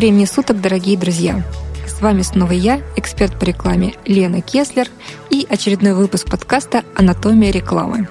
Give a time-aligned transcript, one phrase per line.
[0.00, 1.44] Времени суток, дорогие друзья!
[1.86, 4.88] С вами снова я, эксперт по рекламе Лена Кеслер
[5.28, 8.08] и очередной выпуск подкаста «Анатомия рекламы».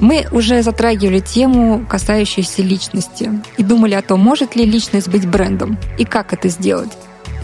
[0.00, 5.78] Мы уже затрагивали тему, касающуюся личности, и думали о том, может ли личность быть брендом
[5.96, 6.90] и как это сделать.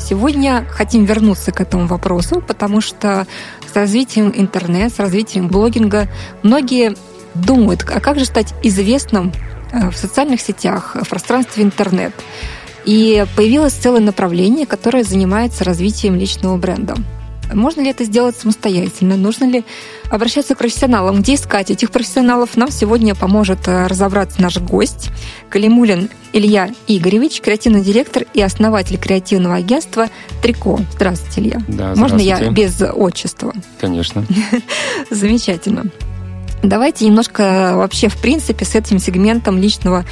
[0.01, 3.29] Сегодня хотим вернуться к этому вопросу, потому что
[3.73, 6.09] с развитием интернета, с развитием блогинга
[6.43, 6.97] многие
[7.37, 9.33] думают, а как же стать известным
[9.71, 12.13] э, в социальных сетях, в пространстве интернет.
[12.85, 16.95] И появилось целое направление, которое занимается развитием личного бренда.
[17.53, 19.17] Можно ли это сделать самостоятельно?
[19.17, 19.65] Нужно ли
[20.11, 21.21] обращаться к профессионалам?
[21.21, 22.57] Где искать этих профессионалов?
[22.57, 25.11] Нам сегодня поможет э, разобраться наш гость
[25.49, 30.09] Калимулин Илья Игоревич, креативный директор и основатель креативного агентства
[30.43, 30.79] «Трико».
[30.93, 31.63] Здравствуйте, Илья.
[31.67, 33.53] Да, Можно я без отчества?
[33.81, 34.25] Конечно.
[35.11, 35.87] Замечательно.
[36.63, 40.05] Давайте немножко вообще, в принципе, с этим сегментом личного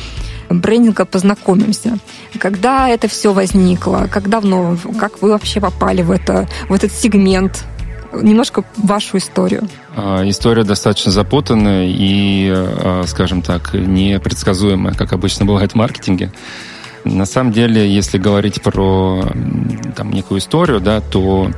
[0.51, 1.99] брендинга познакомимся.
[2.39, 4.09] Когда это все возникло?
[4.11, 4.77] Как давно?
[4.99, 7.65] Как вы вообще попали в, это, в этот сегмент?
[8.13, 9.69] Немножко вашу историю.
[9.95, 16.33] А, история достаточно запутанная и, а, скажем так, непредсказуемая, как обычно бывает в маркетинге.
[17.05, 19.25] На самом деле, если говорить про
[19.95, 21.51] там, некую историю, да, то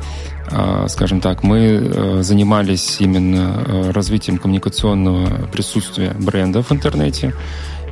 [0.50, 7.33] а, скажем так, мы занимались именно развитием коммуникационного присутствия бренда в интернете.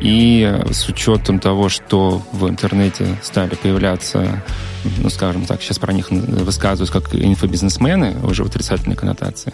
[0.00, 4.42] И с учетом того, что в интернете стали появляться,
[4.98, 9.52] ну, скажем так, сейчас про них высказывают как инфобизнесмены, уже в отрицательной коннотации,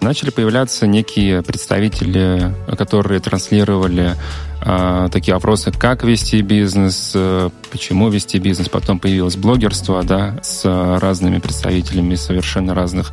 [0.00, 4.16] начали появляться некие представители, которые транслировали
[4.62, 8.68] э, такие вопросы, как вести бизнес, э, почему вести бизнес.
[8.68, 10.64] Потом появилось блогерство, да, с
[11.00, 13.12] разными представителями совершенно разных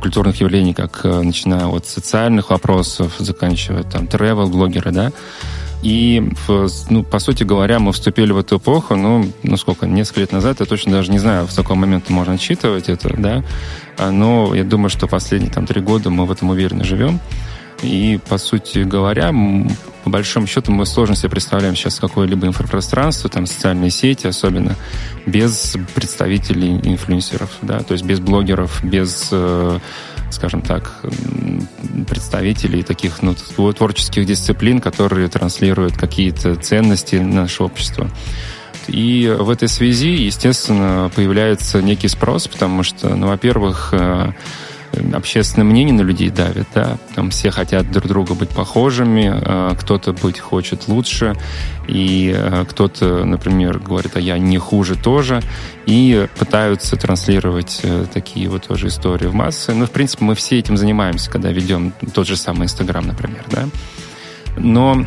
[0.00, 5.12] культурных явлений, как э, начиная от социальных вопросов, заканчивая там travel-блогеры, да.
[5.84, 6.22] И,
[6.88, 10.60] ну, по сути говоря, мы вступили в эту эпоху, ну, ну сколько, несколько лет назад,
[10.60, 13.44] я точно даже не знаю, в какой момент можно отчитывать это, да,
[13.98, 17.20] а, но я думаю, что последние там три года мы в этом уверенно живем.
[17.82, 19.30] И, по сути говоря,
[20.04, 24.76] по большому счету мы сложно себе представляем сейчас какое-либо инфопространство, там социальные сети особенно,
[25.26, 29.78] без представителей инфлюенсеров, да, то есть без блогеров, без э,
[30.34, 31.00] скажем так,
[32.08, 33.34] представителей таких ну,
[33.72, 38.10] творческих дисциплин, которые транслируют какие-то ценности нашего общества.
[38.88, 44.32] И в этой связи, естественно, появляется некий спрос, потому что, ну, во-первых, э,
[45.12, 50.12] общественное мнение на людей давит, да, там все хотят друг друга быть похожими, а кто-то
[50.12, 51.34] быть хочет лучше,
[51.88, 55.42] и а, кто-то, например, говорит, а я не хуже тоже,
[55.86, 59.72] и пытаются транслировать э, такие вот тоже истории в массы.
[59.74, 63.68] Ну, в принципе, мы все этим занимаемся, когда ведем тот же самый Инстаграм, например, да.
[64.56, 65.04] Но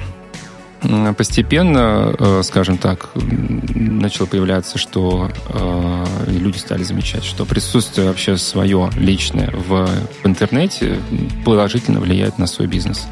[1.17, 8.89] постепенно, э, скажем так, начало появляться, что э, люди стали замечать, что присутствие вообще свое
[8.95, 9.89] личное в
[10.23, 10.97] интернете
[11.43, 13.07] положительно влияет на свой бизнес.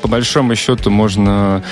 [0.00, 1.64] По большому счету можно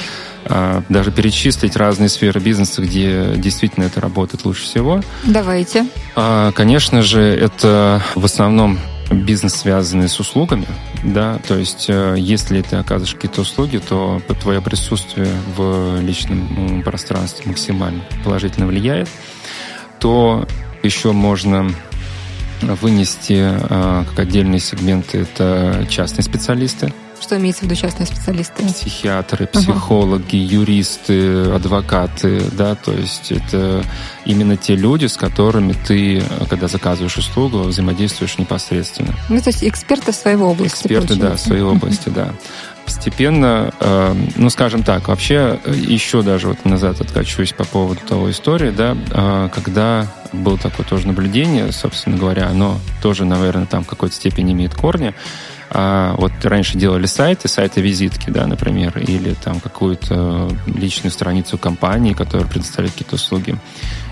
[0.45, 5.01] э, даже перечислить разные сферы бизнеса, где действительно это работает лучше всего.
[5.25, 5.87] Давайте.
[6.17, 8.79] А, конечно же, это в основном
[9.11, 10.67] бизнес, связанный с услугами,
[11.03, 17.45] да, то есть э, если ты оказываешь какие-то услуги, то твое присутствие в личном пространстве
[17.47, 19.09] максимально положительно влияет,
[19.99, 20.47] то
[20.83, 21.71] еще можно
[22.63, 28.65] вынести э, как отдельные сегменты это частные специалисты, что имеется в виду частные специалисты?
[28.67, 30.61] Психиатры, психологи, uh-huh.
[30.61, 33.85] юристы, адвокаты, да, то есть это
[34.25, 39.15] именно те люди, с которыми ты, когда заказываешь услугу, взаимодействуешь непосредственно.
[39.29, 40.77] Ну, то есть эксперты в своей области.
[40.77, 41.31] Эксперты, получается.
[41.31, 42.15] да, в своей области, uh-huh.
[42.15, 42.35] да
[42.91, 48.71] постепенно, э, ну, скажем так, вообще еще даже вот назад откачусь по поводу того истории,
[48.71, 54.17] да, э, когда было такое тоже наблюдение, собственно говоря, оно тоже, наверное, там в какой-то
[54.17, 55.15] степени имеет корни,
[55.73, 62.49] а вот раньше делали сайты, сайты-визитки, да, например, или там какую-то личную страницу компании, которая
[62.49, 63.57] предоставляет какие-то услуги.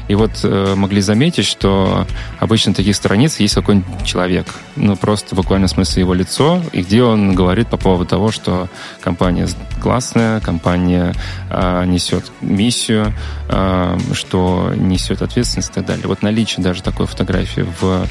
[0.08, 2.06] И вот э, могли заметить, что
[2.38, 7.02] обычно таких страниц есть какой-нибудь человек, ну просто буквально в смысле его лицо, и где
[7.02, 8.69] он говорит по поводу того, что
[9.02, 9.46] компания
[9.82, 11.14] классная, компания
[11.50, 13.12] э, несет миссию,
[13.50, 16.06] э, что несет ответственность и так далее.
[16.06, 18.06] Вот наличие даже такой фотографии в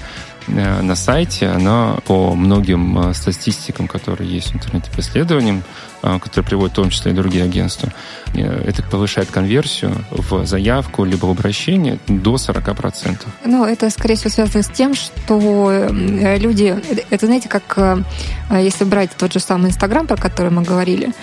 [0.48, 5.64] на сайте, она по многим статистикам, которые есть в интернете по исследованиям,
[6.04, 7.92] а, которые приводят в том числе и другие агентства,
[8.36, 13.28] э, это повышает конверсию в заявку либо в обращение до 40%.
[13.44, 16.76] Ну, это, скорее всего, связано с тем, что э, люди...
[17.10, 18.04] Это, знаете, как э,
[18.52, 21.14] если брать тот же самый Инстаграм, про который мы говорили,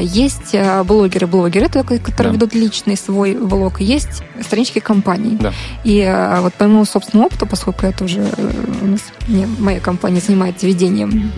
[0.00, 0.54] есть
[0.84, 2.30] блогеры-блогеры, которые да.
[2.30, 5.36] ведут личный свой блог, есть странички компаний.
[5.40, 5.52] Да.
[5.84, 6.02] И
[6.40, 8.20] вот по моему собственному опыту, поскольку я тоже,
[8.82, 11.32] у нас, не, моя компания занимается ведением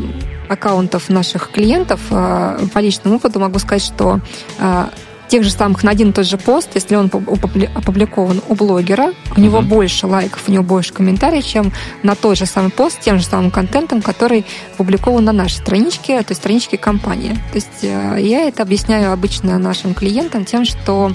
[0.48, 4.20] аккаунтов наших клиентов, а, по личному опыту могу сказать, что
[4.58, 4.90] а,
[5.28, 9.40] тех же самых на один и тот же пост, если он опубликован у блогера, у
[9.40, 11.72] него больше лайков, у него больше комментариев, чем
[12.02, 14.44] на тот же самый пост, тем же самым контентом, который
[14.74, 17.34] опубликован на нашей страничке, то есть страничке компании.
[17.52, 21.12] То есть э, я это объясняю обычно нашим клиентам тем, что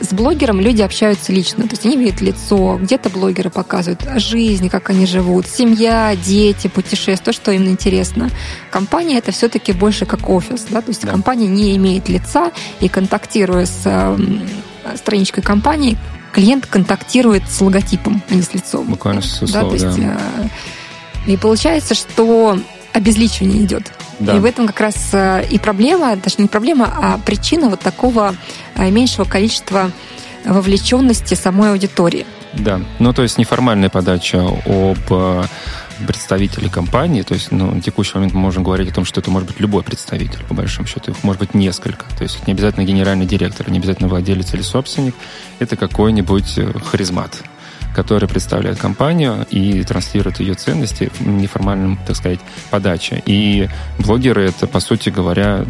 [0.00, 4.90] с блогером люди общаются лично, то есть они видят лицо, где-то блогеры показывают жизнь, как
[4.90, 8.30] они живут, семья, дети, путешествия, то, что им интересно.
[8.70, 11.10] Компания это все-таки больше как офис, да, то есть да.
[11.10, 14.16] компания не имеет лица и контактируя с э,
[14.94, 15.98] страничкой компании,
[16.32, 18.86] клиент контактирует с логотипом, а не с лицом.
[18.86, 20.20] Буквально с да, то есть, да.
[20.36, 22.58] Э, и получается, что
[22.92, 23.92] обезличивание идет.
[24.20, 24.36] Да.
[24.36, 28.34] И в этом как раз э, и проблема, даже не проблема, а причина вот такого
[28.74, 29.90] э, меньшего количества
[30.44, 32.26] вовлеченности самой аудитории.
[32.54, 35.44] Да, ну то есть неформальная подача об э,
[36.06, 39.30] представителе компании, то есть ну, на текущий момент мы можем говорить о том, что это
[39.30, 42.06] может быть любой представитель, по большому счету, их может быть несколько.
[42.16, 45.14] То есть не обязательно генеральный директор, не обязательно владелец или собственник,
[45.58, 46.58] это какой-нибудь
[46.90, 47.42] харизмат,
[47.94, 52.40] который представляет компанию и транслирует ее ценности в неформальном, так сказать,
[52.70, 53.22] подаче.
[53.26, 53.68] И
[53.98, 55.64] блогеры— это, по сути говоря,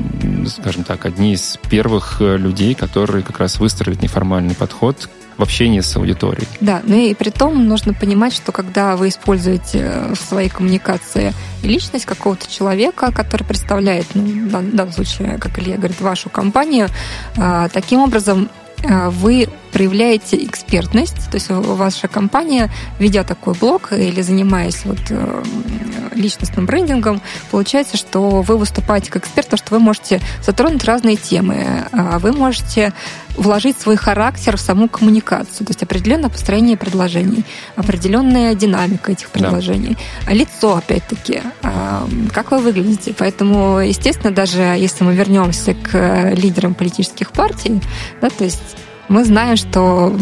[0.46, 5.80] скажем так, одни из первых э, людей, которые как раз выстроили неформальный подход в общении
[5.80, 6.48] с аудиторией.
[6.60, 11.32] Да, ну и при том нужно понимать, что когда вы используете э, в своей коммуникации
[11.62, 16.88] личность какого-то человека, который представляет, ну, в данном случае, как Илья говорит, вашу компанию,
[17.36, 18.48] а, таким образом
[18.84, 25.42] вы проявляете экспертность, то есть ваша компания, ведя такой блог или занимаясь вот э,
[26.14, 27.20] личностным брендингом,
[27.50, 32.32] получается, что вы выступаете как эксперт, потому что вы можете затронуть разные темы, а вы
[32.32, 32.92] можете
[33.38, 37.44] вложить свой характер в саму коммуникацию, то есть определенное построение предложений,
[37.76, 39.96] определенная динамика этих предложений,
[40.26, 40.32] да.
[40.32, 43.14] лицо, опять-таки, а, как вы выглядите.
[43.16, 47.80] Поэтому, естественно, даже если мы вернемся к лидерам политических партий,
[48.20, 48.76] да, то есть
[49.08, 50.14] мы знаем, что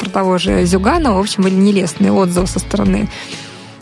[0.00, 3.08] про того же Зюгана, в общем, были нелестные отзывы со стороны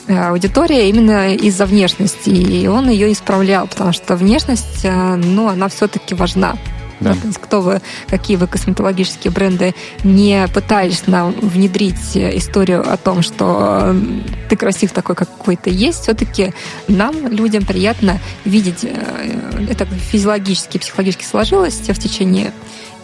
[0.08, 2.31] э, аудитории именно из-за внешности.
[2.31, 6.56] И он ее исправлял, потому что внешность, э, ну, она все-таки важна.
[7.00, 7.14] Да.
[7.40, 9.74] Кто вы, какие вы косметологические бренды
[10.04, 14.00] не пытались нам внедрить историю о том, что э,
[14.48, 16.52] ты красив такой, какой ты есть, все-таки
[16.88, 18.84] нам, людям, приятно видеть,
[19.68, 22.52] это физиологически, психологически сложилось в течение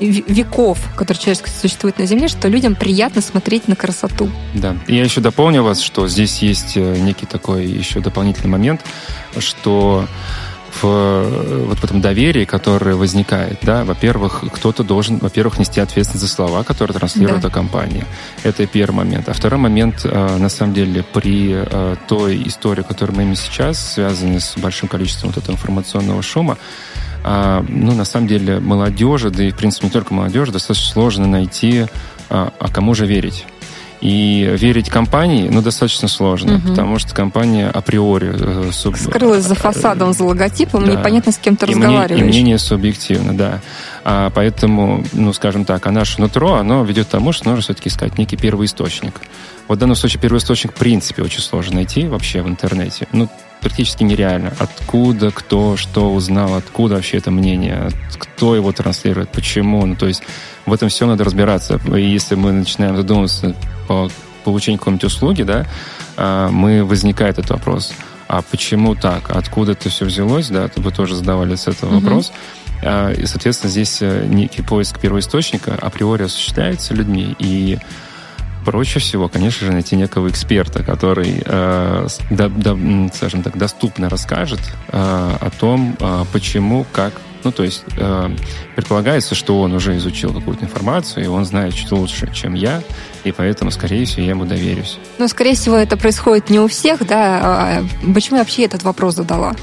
[0.00, 4.28] веков, которые человечество существует на Земле, что людям приятно смотреть на красоту.
[4.54, 4.76] Да.
[4.86, 8.80] И я еще дополню вас, что здесь есть э, некий такой еще дополнительный момент,
[9.38, 10.06] что
[10.82, 16.26] в, э, вот в этом доверии, которое возникает, да, во-первых, кто-то должен, во-первых, нести ответственность
[16.26, 17.50] за слова, которые транслирует да.
[17.50, 18.06] компания.
[18.42, 19.28] Это первый момент.
[19.28, 21.56] А второй момент, э, на самом деле, при
[22.08, 26.58] той истории, которую мы имеем сейчас, связанной с большим количеством вот этого информационного шума,
[27.24, 31.86] ну, на самом деле, молодежи, да и, в принципе, не только молодежи, достаточно сложно найти,
[32.28, 33.46] а кому же верить.
[34.04, 36.68] И верить компании, ну, достаточно сложно, угу.
[36.68, 38.34] потому что компания априори...
[38.34, 38.98] Э, суб...
[38.98, 40.92] Скрылась за фасадом, за логотипом, да.
[40.92, 42.20] непонятно, с кем ты и разговариваешь.
[42.20, 43.62] Мне, и мнение субъективно, да.
[44.04, 47.88] А поэтому, ну, скажем так, а наше нутро, оно ведет к тому, что нужно все-таки
[47.88, 49.22] искать некий первоисточник.
[49.68, 53.08] Вот в данном случае первоисточник, в принципе, очень сложно найти вообще в интернете.
[53.12, 53.30] Ну,
[53.62, 54.52] практически нереально.
[54.58, 59.86] Откуда, кто, что узнал, откуда вообще это мнение, кто его транслирует, почему.
[59.86, 60.22] Ну, то есть
[60.66, 61.80] в этом все надо разбираться.
[61.96, 63.54] И если мы начинаем задумываться
[63.86, 64.08] по
[64.44, 65.66] получению какой-нибудь услуги, да,
[66.16, 67.92] а, мы возникает этот вопрос.
[68.28, 69.30] А почему так?
[69.30, 70.48] Откуда это все взялось?
[70.48, 72.00] Да, вы тоже задавали с этого mm-hmm.
[72.00, 72.32] вопрос.
[72.82, 77.78] А, и, соответственно, здесь э, некий поиск первоисточника априори осуществляется людьми, и
[78.64, 82.76] проще всего, конечно же, найти некого эксперта, который, э, да, да,
[83.14, 87.12] скажем так, доступно расскажет э, о том, э, почему, как
[87.44, 88.30] Ну, то есть э,
[88.74, 92.82] предполагается, что он уже изучил какую-то информацию, и он знает чуть лучше, чем я,
[93.24, 94.98] и поэтому, скорее всего, я ему доверюсь.
[95.18, 97.40] Ну, скорее всего, это происходит не у всех, да.
[97.42, 99.54] А, почему я вообще этот вопрос задала?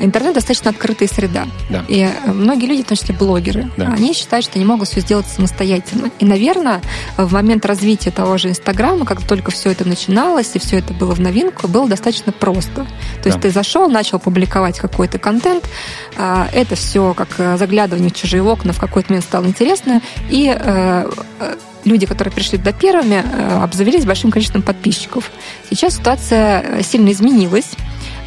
[0.00, 1.46] Интернет достаточно открытая среда.
[1.70, 1.84] Да.
[1.86, 3.92] И многие люди, в том числе блогеры, Да.
[3.96, 6.10] они считают, что они могут все сделать самостоятельно.
[6.18, 6.80] И, наверное,
[7.16, 11.14] в момент развития того же Инстаграма, как только все это начиналось и все это было
[11.14, 12.86] в новинку, было достаточно просто.
[13.22, 13.42] То есть Да.
[13.42, 15.68] ты зашел, начал публиковать какой-то контент,
[16.16, 20.00] а, это все как э, заглядывание в чужие окна в какой-то момент стало интересно,
[20.30, 21.08] и э,
[21.40, 25.30] э, люди, которые пришли туда первыми, э, обзавелись большим количеством подписчиков.
[25.68, 27.70] Сейчас ситуация э, сильно изменилась.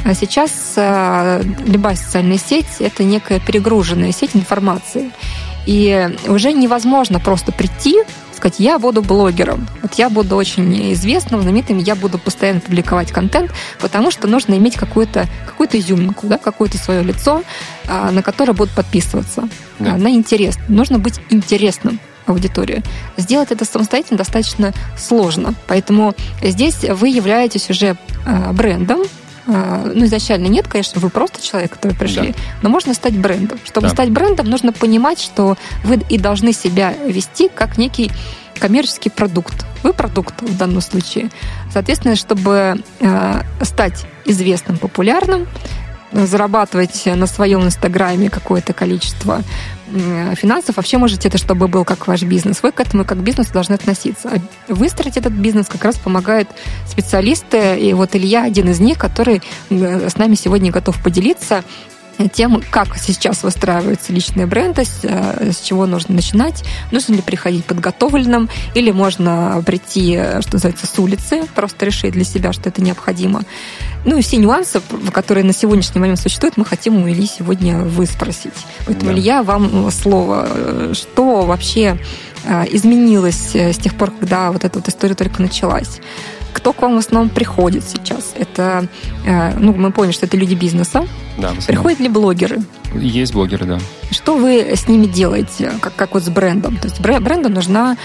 [0.04, 5.12] А Сейчас э, любая социальная сеть– это некая перегруженная сеть информации.
[5.66, 8.04] И уже невозможно просто прийти,
[8.36, 13.52] сказать, я буду блогером, вот я буду очень известным, знаменитым, я буду постоянно публиковать контент,
[13.80, 17.42] потому что нужно иметь какую-то какую изюминку, да, какое-то свое лицо,
[17.88, 19.94] а, на которое будут подписываться, Да.
[19.94, 20.58] а, на интерес.
[20.68, 22.84] Нужно быть интересным аудитории.
[23.17, 25.53] Сделать это самостоятельно достаточно сложно.
[25.67, 29.03] Поэтому здесь вы являетесь уже а, брендом,
[29.48, 32.38] а, ну, изначально нет, конечно, вы просто человек, который пришли, Да.
[32.63, 33.60] но можно стать брендом.
[33.63, 33.94] Чтобы Да.
[33.94, 38.12] стать брендом, нужно понимать, что вы и должны себя вести как некий
[38.60, 39.65] коммерческий продукт.
[39.84, 41.29] Вы продукт в данном случае.
[41.72, 45.48] Соответственно, чтобы э, стать известным, популярным,
[46.12, 49.41] зарабатывать на своем инстаграме какое-то количество
[50.36, 52.63] финансов, вообще можете это, чтобы был как ваш бизнес.
[52.63, 54.30] Вы к этому как к бизнесу должны относиться.
[54.34, 56.50] А выстроить этот бизнес как раз помогают
[56.88, 57.80] специалисты.
[57.80, 61.63] И вот Илья один из них, который э, с нами сегодня готов поделиться
[62.31, 67.65] тем, как сейчас выстраиваются личные бренды, с, э, с чего нужно начинать, нужно ли приходить
[67.65, 73.41] подготовленным, или можно прийти, что называется, с улицы, просто решить для себя, что это необходимо.
[74.05, 74.81] Ну и все нюансы,
[75.12, 78.53] которые на сегодняшний момент существуют, мы хотим у Ильи сегодня выспросить.
[78.86, 79.17] Поэтому, Да.
[79.17, 80.48] Илья, вам слово.
[80.50, 81.98] Э, Что вообще
[82.45, 86.00] э, изменилось с тех пор, когда вот эта вот история только началась?
[86.56, 88.34] Кто к вам в основном приходит сейчас?
[88.40, 88.88] Это,
[89.26, 91.06] э, ну, мы поняли, что это люди бизнеса,
[91.38, 91.52] Да.
[91.68, 92.62] Приходят ли блогеры?
[92.96, 93.80] Есть блогеры, да.
[94.10, 96.78] Что вы с ними делаете, как, как вот с брендом?
[96.78, 97.98] То есть бре- бренду нужна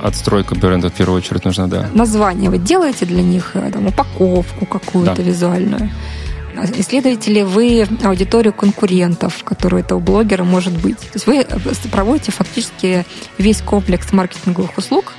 [0.00, 1.88] Отстройка бренда в первую очередь нужна, да.
[1.94, 2.48] название.
[2.48, 5.22] Вы делаете для них э, там, упаковку какую-то Да.
[5.22, 5.90] визуальную?
[6.56, 10.98] А Исследуете ли вы аудиторию конкурентов, которая у этого блогера может быть?
[10.98, 13.04] То есть вы э, проводите фактически
[13.36, 15.12] весь комплекс маркетинговых услуг,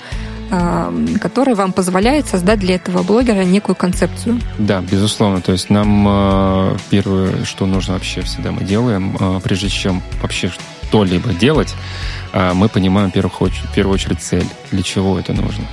[1.20, 4.40] который вам позволяет создать для этого блогера некую концепцию.
[4.58, 5.42] Да, безусловно.
[5.42, 10.50] То есть нам э, первое, что нужно вообще всегда мы делаем, э, прежде чем вообще
[10.88, 11.76] что-либо делать,
[12.34, 15.66] э, мы понимаем в первую очередь цель, для чего это нужно.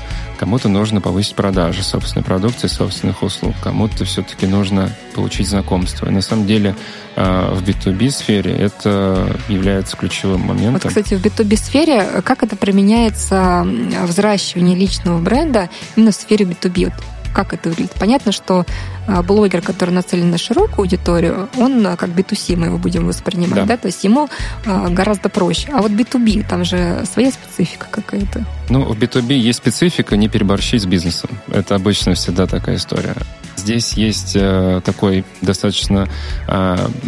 [0.44, 3.54] Кому-то нужно повысить продажи собственной продукции, собственных услуг.
[3.62, 6.06] Кому-то все-таки нужно получить знакомство.
[6.06, 6.76] И на самом деле
[7.16, 10.90] э, в B2B сфере это является ключевым Вот, моментом.
[10.90, 13.66] кстати, в B2B сфере, э, как это применяется
[14.02, 16.92] взращивание личного бренда именно в сфере B2B?
[16.92, 17.92] Вот как это выглядит?
[17.98, 18.66] Понятно, что
[19.06, 23.64] блогер, который нацелен на широкую аудиторию, он а, как B2C мы его будем воспринимать, Да.
[23.64, 24.28] да, то есть ему
[24.66, 25.68] а, гораздо проще.
[25.72, 28.44] А вот B2B, там же своя специфика какая-то.
[28.68, 31.30] Ну, в B2B есть специфика не переборщить с бизнесом.
[31.48, 33.14] Это обычно всегда такая история.
[33.56, 36.08] Здесь есть э, такой достаточно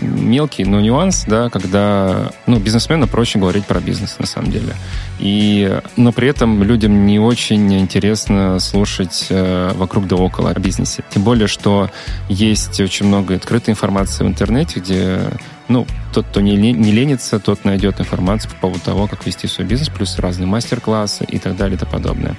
[0.00, 4.75] мелкий, но нюанс, да, когда ну, бизнесмену проще говорить про бизнес на самом деле.
[5.19, 11.03] И, но при этом людям не очень интересно слушать э, вокруг да около о бизнесе.
[11.11, 11.86] Тем более, что
[12.28, 15.21] есть очень много открытой информации в интернете, где
[15.69, 19.66] ну, тот, кто не, не ленится, тот найдет информацию по поводу того, как вести свой
[19.66, 22.37] бизнес, плюс разные мастер-классы и так далее и тому подобное.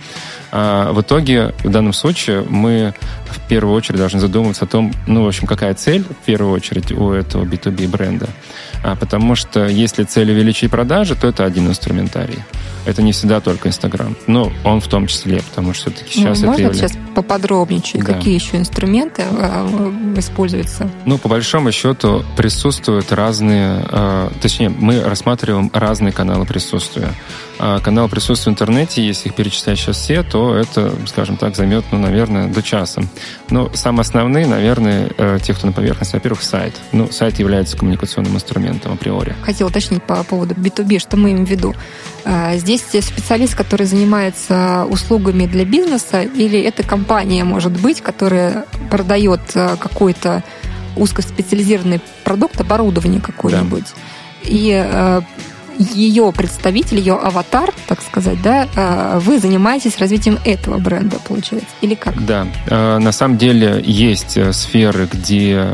[0.51, 2.95] А в итоге, в данном случае, мы
[3.29, 6.91] в первую очередь должны задумываться о том, ну, в общем, какая цель, в первую очередь,
[6.91, 8.29] у этого B2B бренда.
[8.83, 12.39] А, потому что если цель увеличить продажи, то это один инструментарий.
[12.85, 14.15] Это не всегда только Инстаграм.
[14.27, 18.03] Но он в том числе, потому что все-таки сейчас ну, это можно сейчас поподробнее чуть,
[18.03, 18.13] Да.
[18.13, 19.67] какие еще инструменты а,
[20.15, 20.89] используются?
[21.05, 27.13] Ну, по большому счету, присутствуют разные, э, точнее, мы рассматриваем разные каналы присутствия.
[27.59, 31.85] А каналы присутствия в интернете, если их перечислять сейчас все, то это, скажем так, займет,
[31.91, 33.01] ну, наверное, до часа.
[33.49, 36.75] Но самые основные, наверное, э, те, кто на поверхности, во-первых, сайт.
[36.91, 39.35] Ну, сайт является коммуникационным инструментом априори.
[39.41, 41.75] Хотела уточнить по поводу B2B, что мы имеем в виду.
[42.55, 50.43] Здесь специалист, который занимается услугами для бизнеса, или это компания, может быть, которая продает какой-то
[50.97, 53.85] узкоспециализированный продукт, оборудование какое-нибудь.
[54.43, 55.23] И а,
[55.79, 61.95] ее представитель, ее аватар, так сказать, да, э, вы занимаетесь развитием этого бренда, получается, или
[61.95, 62.23] как?
[62.25, 65.67] Да, э, на самом деле есть э, сферы, где,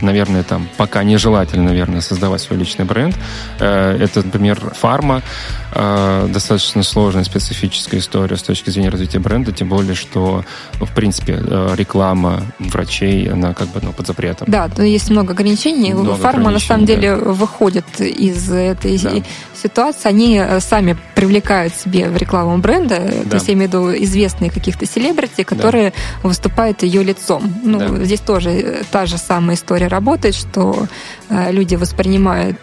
[0.00, 3.16] наверное, там пока нежелательно, наверное, создавать свой личный бренд.
[3.58, 5.22] Это, например, фарма,
[5.72, 10.44] достаточно сложная специфическая история с точки зрения развития бренда, тем более, что,
[10.78, 11.34] ну, в принципе,
[11.74, 14.46] реклама врачей, она как бы ну, под запретом.
[14.50, 15.92] Да, есть много ограничений.
[15.92, 17.32] Много Фарма, ограничений, на самом деле, да.
[17.32, 19.12] выходит из этой да.
[19.54, 20.08] ситуации.
[20.08, 23.30] Они э, сами привлекают себе в рекламу бренда, да.
[23.30, 26.28] то есть я имею в виду известные каких-то селебрити, которые да.
[26.28, 27.54] выступают ее лицом.
[27.62, 28.04] Ну, да.
[28.04, 30.86] здесь тоже э, та же самая история работает, что
[31.28, 32.58] э, люди воспринимают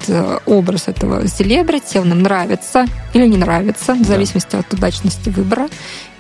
[0.46, 4.60] образ этого селебрити, он им нравится или не нравится, в зависимости да.
[4.60, 5.68] от удачности выбора,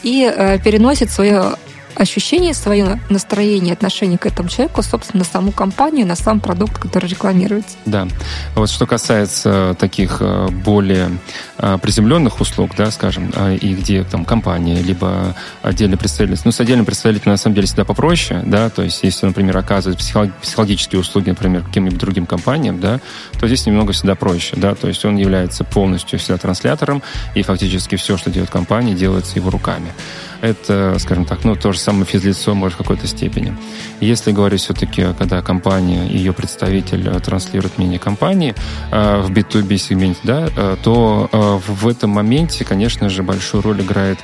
[0.04, 1.56] и переносит свое
[1.98, 7.10] ощущение, свое настроение, отношение к этому человеку, собственно, на саму компанию, на сам продукт, который
[7.10, 7.76] рекламируется.
[7.86, 8.08] Да.
[8.56, 11.10] Вот что касается таких э, более
[11.58, 16.42] э, приземленных услуг, да, скажем, а, и где там компания, либо отдельный представитель.
[16.46, 19.98] Ну, с отдельным представителем, на самом деле, всегда попроще, да, то есть если, например, оказывать
[20.00, 23.00] психологические услуги, например, каким-нибудь другим компаниям, да,
[23.40, 27.02] то здесь немного всегда проще, да, то есть он является полностью всегда транслятором,
[27.34, 29.92] и фактически все, что делает компания, делается его руками
[30.42, 33.56] это, скажем так, ну, то же самое физлицо, может, в какой-то степени.
[34.00, 38.56] Если говорить все-таки, когда компания ее представитель э, транслирует мнение компании
[38.92, 41.30] э, в B2B сегменте, да, э, то
[41.68, 44.20] в этом моменте, конечно же, большую роль играет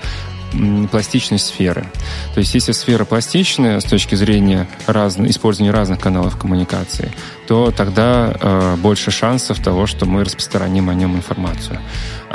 [0.92, 1.86] пластичность сферы.
[2.34, 7.12] То есть если сфера пластичная с точки зрения разно, использования разных каналов коммуникации,
[7.48, 11.80] то тогда э, больше шансов того, что мы распространим о нем информацию.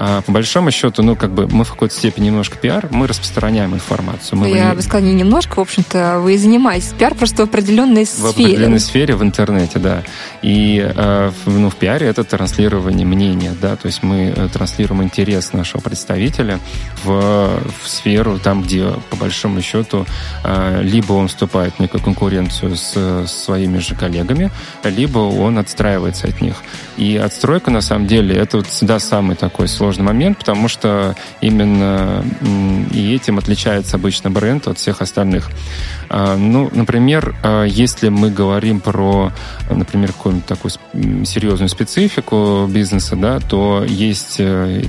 [0.00, 3.74] А по большому счету, ну, как бы мы в какой-то степени немножко пиар, мы распространяем
[3.74, 4.38] информацию.
[4.38, 8.06] Мы Я бы сказала, не немножко, в общем-то, вы и занимаетесь пиар просто в определенной
[8.06, 8.22] сфере.
[8.22, 10.04] В определенной сфере, в интернете, да.
[10.40, 15.52] И э, ну, в пиаре это транслирование мнения, да, то есть мы э, транслируем интерес
[15.52, 16.60] нашего представителя
[17.02, 20.06] в, в сферу, там, где, по большому счету,
[20.44, 24.52] э, либо он вступает в некую конкуренцию с, с своими же коллегами,
[24.98, 26.56] либо он отстраивается от них.
[26.96, 32.24] И отстройка, на самом деле, это вот всегда самый такой сложный момент, потому что именно
[32.92, 35.50] и этим отличается обычно бренд от всех остальных.
[36.08, 39.32] А, ну, например, а, если мы говорим про,
[39.70, 40.72] например, какую-нибудь такую
[41.24, 44.82] серьезную специфику бизнеса, да, то есть э,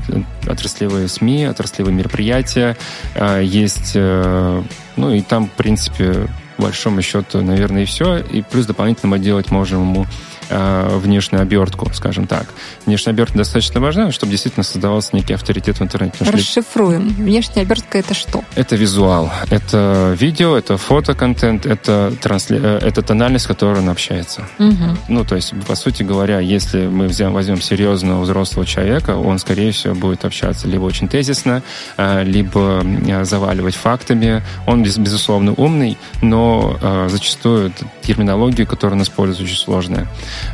[0.47, 2.75] отраслевые СМИ, отраслевые мероприятия,
[3.13, 4.63] а, есть, э,
[4.95, 6.27] ну, и там, в принципе,
[6.59, 8.17] по большому счету, наверное, и все.
[8.17, 10.05] И плюс дополнительно мы делать можем ему
[10.49, 12.47] э, внешнюю обертку, скажем так.
[12.85, 16.17] Внешняя обертка достаточно важна, чтобы действительно создавался некий авторитет в интернете.
[16.25, 17.09] Расшифруем.
[17.09, 18.43] Внешняя обертка это что?
[18.55, 22.59] Это визуал, это видео, это фотоконтент, это, трансли...
[22.61, 24.47] Э, это тональность, с которой он общается.
[24.59, 24.97] Угу.
[25.07, 29.71] Ну, то есть, по сути говоря, если мы взяем, возьмем серьезного взрослого человека, он, скорее
[29.71, 31.63] всего, будет общаться либо очень тезисно,
[31.97, 32.83] э, либо
[33.23, 34.43] заваливать фактами.
[34.65, 36.77] Он, безусловно, умный, но
[37.09, 37.71] зачастую
[38.01, 40.07] терминология, которую он использует, очень сложная.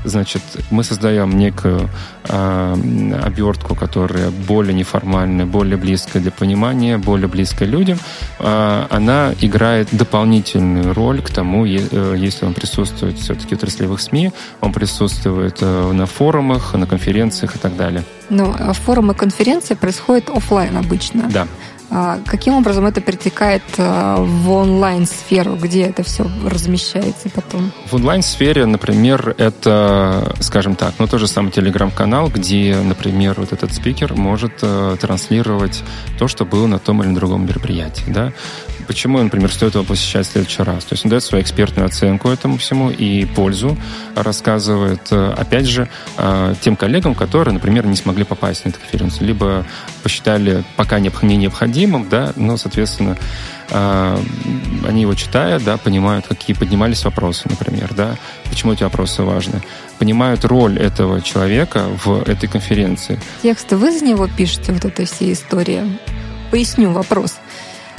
[0.04, 1.90] Значит, мы создаем некую
[2.28, 7.98] э, обертку, которая более неформальная, более близкая для понимания, более близкая людям.
[8.40, 14.32] Э, она играет дополнительную роль к тому, э, если он присутствует все-таки в отраслевых СМИ,
[14.62, 18.04] он присутствует э, на форумах, на конференциях и так далее.
[18.30, 21.30] Но а форумы конференции происходят офлайн обычно.
[21.30, 21.48] Да.
[21.90, 27.72] А каким образом это перетекает а, в онлайн-сферу, где это все размещается потом?
[27.90, 33.74] В онлайн-сфере, например, это, скажем так, ну, тот же самый телеграм-канал, где, например, вот этот
[33.74, 35.84] спикер может э, транслировать
[36.18, 38.34] то, что было на том или другом мероприятии, да.
[38.88, 40.86] Почему, например, стоит его посещать в следующий раз?
[40.86, 43.78] То есть он дает свою экспертную оценку этому всему и пользу
[44.16, 49.28] рассказывает, э, опять же, э, тем коллегам, которые, например, не смогли попасть на эту конференцию,
[49.28, 49.66] либо
[50.04, 51.10] посчитали пока не
[51.76, 53.18] необходимым, да, но, соответственно,
[53.70, 54.18] э,
[54.88, 58.16] они его читают, да, понимают, какие поднимались вопросы, например, да,
[58.50, 59.62] почему эти вопросы важны,
[60.00, 63.20] понимают роль этого человека в этой конференции.
[63.44, 66.00] Тексты вы за него пишете, вот этой всей истории?
[66.52, 67.36] Поясню вопрос.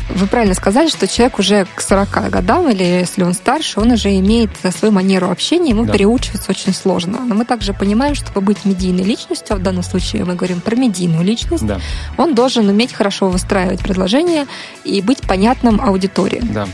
[0.09, 4.17] Вы правильно сказали, что человек уже к 40 годам, или если он старше, он уже
[4.19, 5.93] имеет свою манеру общения, ему да.
[5.93, 7.21] переучиваться очень сложно.
[7.21, 10.77] Но мы также понимаем, чтобы быть медийной личностью, а в данном случае мы говорим про
[10.77, 11.81] медийную личность, да.
[12.17, 14.47] он должен уметь хорошо выстраивать предложения
[14.85, 16.41] и быть понятным аудитории.
[16.43, 16.69] Да.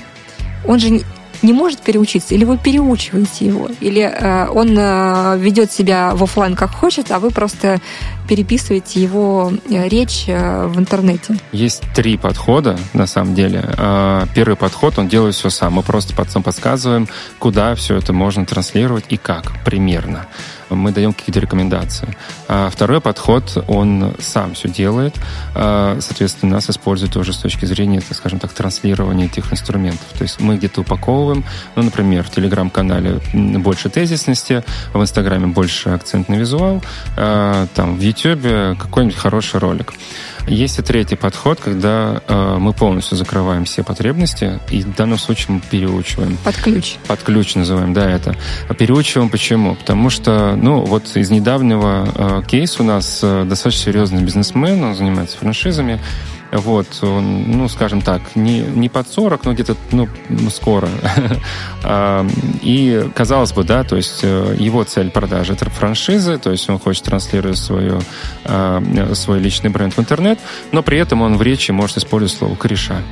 [0.66, 1.02] Он же
[1.42, 6.54] не может переучиться, или вы переучиваете его, или э, он э, ведет себя в офлайн
[6.54, 7.80] как хочет, а вы просто
[8.28, 11.36] переписываете его э, речь э, в интернете?
[11.52, 13.64] Есть три подхода, на самом деле.
[13.76, 15.74] Э, первый подход, он делает все сам.
[15.74, 20.26] Мы просто подсказываем, куда все это можно транслировать и как примерно.
[20.74, 22.16] Мы даем какие-то рекомендации.
[22.48, 25.14] А второй подход, он сам все делает,
[25.54, 30.06] а, соответственно, нас использует тоже с точки зрения, так скажем так, транслирования этих инструментов.
[30.16, 31.44] То есть мы где-то упаковываем,
[31.76, 36.82] ну, например, в Телеграм-канале больше тезисности, в Инстаграме больше акцент на визуал,
[37.16, 39.92] а, там в Ютубе какой-нибудь хороший ролик.
[40.46, 45.54] Есть и третий подход, когда э, мы полностью закрываем все потребности, и в данном случае
[45.54, 46.36] мы переучиваем.
[46.44, 46.96] Под ключ.
[47.06, 48.34] Под ключ называем, да, это.
[48.78, 49.76] Переучиваем почему?
[49.76, 54.94] Потому что, ну, вот из недавнего э, кейса у нас э, достаточно серьезный бизнесмен, он
[54.94, 56.00] занимается франшизами,
[56.52, 60.08] вот, ну, скажем так, не, не под 40, но где-то, ну,
[60.50, 60.88] скоро.
[62.62, 66.78] И, казалось бы, да, то есть э, его цель продажи— это франшизы, то есть он
[66.78, 68.00] хочет транслировать свою,
[69.14, 70.38] свой личный бренд в интернет,
[70.72, 73.02] но при этом он в речи может использовать слово «кореша».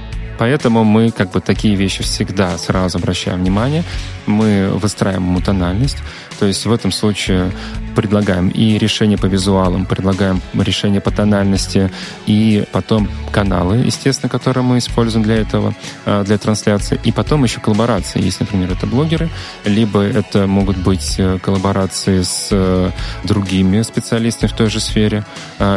[0.40, 3.84] Поэтому мы как бы такие вещи всегда сразу обращаем внимание.
[4.24, 5.98] Мы выстраиваем ему тональность.
[6.38, 7.52] То есть в этом случае
[7.94, 11.90] предлагаем и решение по визуалам, предлагаем решение по тональности,
[12.26, 15.74] и потом каналы, естественно, которые мы используем для этого,
[16.06, 18.22] а, для трансляции, и потом еще коллаборации.
[18.22, 19.28] Есть, например, это блогеры,
[19.66, 22.90] либо это могут быть э, коллаборации с э,
[23.24, 25.26] другими специалистами в той же сфере,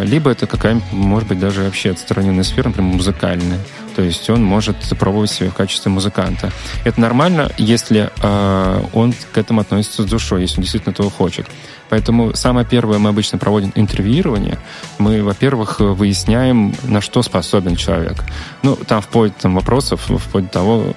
[0.03, 3.59] либо это какая-нибудь, может быть, даже вообще отстраненная сфера, например, музыкальная.
[3.95, 6.51] То есть он может пробовать себя в качестве музыканта.
[6.85, 11.47] Это нормально, если э, он к этому относится с душой, если он действительно этого хочет.
[11.89, 14.59] Поэтому самое первое, мы обычно проводим интервьюирование.
[14.99, 18.23] Мы, во-первых, выясняем, на что способен человек.
[18.61, 20.93] Ну, там вплоть там, вопросов, вплоть до того,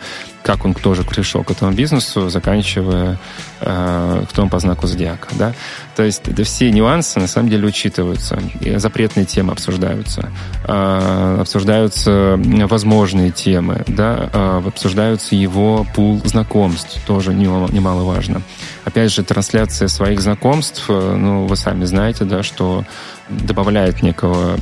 [0.46, 3.18] как он тоже пришел к этому бизнесу, заканчивая,
[3.60, 5.26] э, кто он по знаку зодиака.
[5.32, 5.54] Да?
[5.96, 8.38] То есть это все нюансы на самом деле учитываются.
[8.76, 10.30] Запретные темы обсуждаются.
[10.64, 13.82] Э, обсуждаются возможные темы.
[13.88, 14.30] Да?
[14.32, 16.96] Э, обсуждаются его пул знакомств.
[17.08, 18.42] Тоже немаловажно.
[18.84, 20.84] Опять же, трансляция своих знакомств.
[20.88, 22.84] Э, ну, вы сами знаете, да, что
[23.28, 24.56] добавляет некого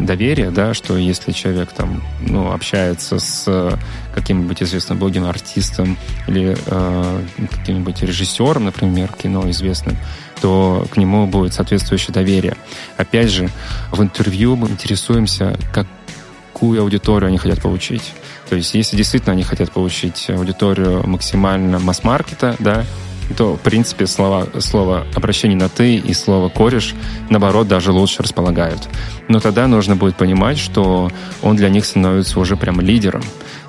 [0.00, 3.78] доверия, да, что если человек там, ну, общается с
[4.14, 5.96] каким-нибудь известным блогером, артистом
[6.26, 9.96] или э, каким-нибудь режиссером, например, кино известным,
[10.40, 12.56] то к нему будет соответствующее доверие.
[12.96, 13.48] Опять же,
[13.92, 18.12] в интервью мы интересуемся, какую аудиторию они хотят получить.
[18.48, 22.84] То есть, если действительно они хотят получить аудиторию максимально масс-маркета, да,
[23.34, 26.94] то, в принципе, слова, слово обращение на «ты» и слово «кореш»,
[27.30, 28.88] наоборот, даже лучше располагают.
[29.28, 31.10] Но тогда нужно будет понимать, что
[31.42, 33.22] он для них становится уже прям лидером.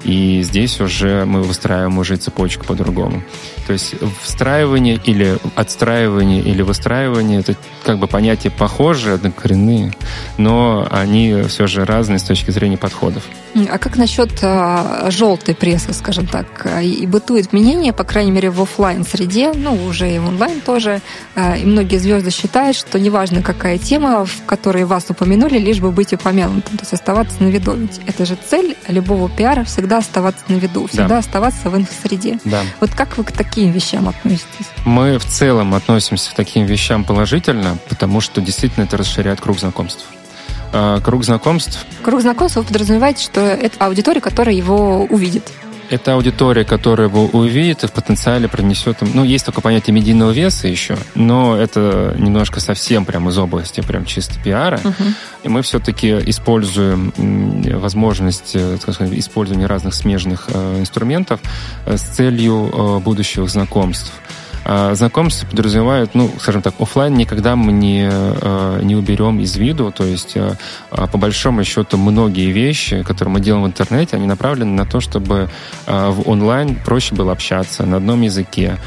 [0.07, 3.21] И здесь уже мы выстраиваем уже цепочку по-другому.
[3.67, 9.93] То есть встраивание или отстраивание или выстраивание это как бы понятия похожие, однокоренные,
[10.37, 13.23] но они все же разные с точки зрения подходов.
[13.69, 16.67] А как насчет а, желтой прессы, скажем так?
[16.81, 21.01] И бытует мнение, по крайней мере, в офлайн среде, ну, уже и в онлайн тоже,
[21.35, 25.91] а, и многие звезды считают, что неважно, какая тема, в которой вас упомянули, лишь бы
[25.91, 27.73] быть упомянутым, то есть оставаться на виду.
[27.73, 31.17] Ведь это же цель любого пиара всегда оставаться на виду, всегда да.
[31.19, 32.39] оставаться в инфосреде.
[32.45, 32.61] Да.
[32.79, 34.67] Вот как вы к таким вещам относитесь?
[34.85, 40.05] Мы в целом относимся к таким вещам положительно, потому что действительно это расширяет круг знакомств.
[40.73, 41.85] А, круг знакомств.
[42.03, 45.51] Круг знакомств вы подразумеваете, что это аудитория, которая его увидит.
[45.89, 49.11] Это аудитория, которая его увидит и в потенциале принесет им...
[49.13, 54.05] Ну, есть такое понятие медийного веса еще, но это немножко совсем прям из области прям
[54.05, 54.79] чисто пиара.
[54.83, 55.13] Uh-huh.
[55.43, 57.13] И мы все-таки используем
[57.79, 61.39] возможность, э, так сказать, использования разных смежных э, инструментов
[61.85, 64.11] э, с целью будущих знакомств.
[64.69, 69.93] А знакомство подразумевает, ну, скажем так, офлайн никогда мы не, э, не уберем из виду,
[69.93, 70.57] то есть э,
[70.91, 74.99] а по большому счету многие вещи, которые мы делаем в интернете, они направлены на то,
[74.99, 75.49] чтобы
[75.85, 78.77] э, в онлайн проще было общаться на одном языке.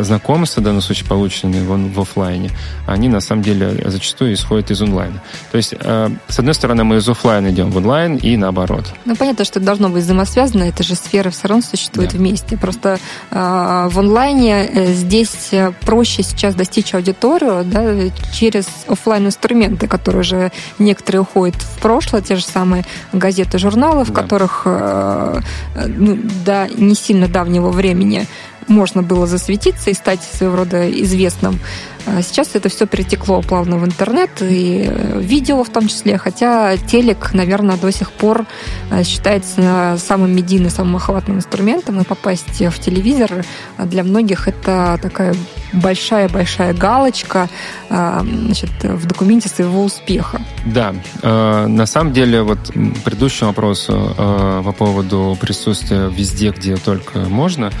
[0.00, 2.50] Знакомства, в данном случае полученные в, в офлайне,
[2.86, 5.22] они на самом деле зачастую исходят из онлайна.
[5.52, 8.84] То есть, с одной стороны, мы из офлайна идем в онлайн и наоборот.
[9.06, 12.18] Ну, понятно, что это должно быть взаимосвязано, это же сфера все равно существует да.
[12.18, 12.56] вместе.
[12.58, 12.98] Просто
[13.30, 17.94] в онлайне здесь э, проще сейчас достичь аудиторию да,
[18.32, 24.10] через офлайн инструменты которые уже некоторые уходят в прошлое, те же самые газеты, журналы, в
[24.10, 24.22] да.
[24.22, 25.40] которых э,
[25.86, 28.26] ну, да, не сильно давнего времени
[28.68, 31.58] можно было засветиться и стать своего рода известным.
[32.06, 37.34] А сейчас это все перетекло плавно в интернет и видео в том числе, хотя телек,
[37.34, 38.46] наверное, до сих пор
[38.90, 43.44] э, считается самым медийным, самым охватным инструментом, и попасть в телевизор
[43.78, 45.34] для многих это такая
[45.72, 47.48] большая-большая галочка
[47.90, 50.40] э, значит, в документе своего успеха.
[50.64, 52.70] Да, э, на самом деле вот
[53.04, 57.72] предыдущему вопросу по поводу присутствия везде, где только можно,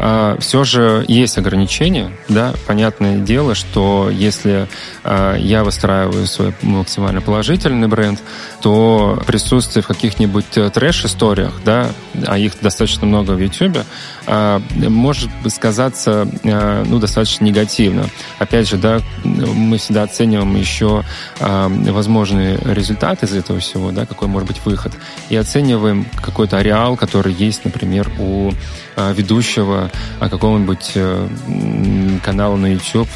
[0.00, 4.66] э, все же есть ограничения, да, понятное дело, что если
[5.04, 8.20] э, я выстраиваю свой максимально положительный бренд,
[8.60, 11.90] то присутствие в каких-нибудь трэш-историях, да,
[12.26, 13.82] а их достаточно много в YouTube, э,
[14.26, 18.06] может сказаться, э, ну, достаточно негативно.
[18.38, 21.04] Опять же, да, мы всегда оцениваем еще
[21.38, 24.92] э, возможные результаты из этого всего, да, какой может быть выход,
[25.28, 28.52] и оцениваем какой-то ареал, который есть, например, у
[28.96, 31.28] э, ведущего э, какого-нибудь э,
[32.24, 33.08] канала на YouTube,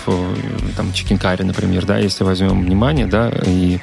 [0.77, 3.79] там, Chicken Curry, например, да, если возьмем внимание, да, и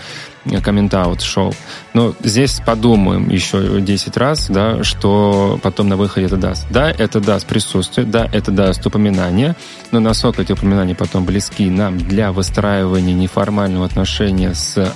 [0.63, 1.53] коммент-аут шоу.
[1.93, 6.65] Но здесь подумаем еще 10 раз, да, что потом на выходе это даст.
[6.69, 9.55] Да, это даст присутствие, да, это даст упоминание,
[9.91, 14.93] но насколько эти упоминания потом близки нам для выстраивания неформального отношения с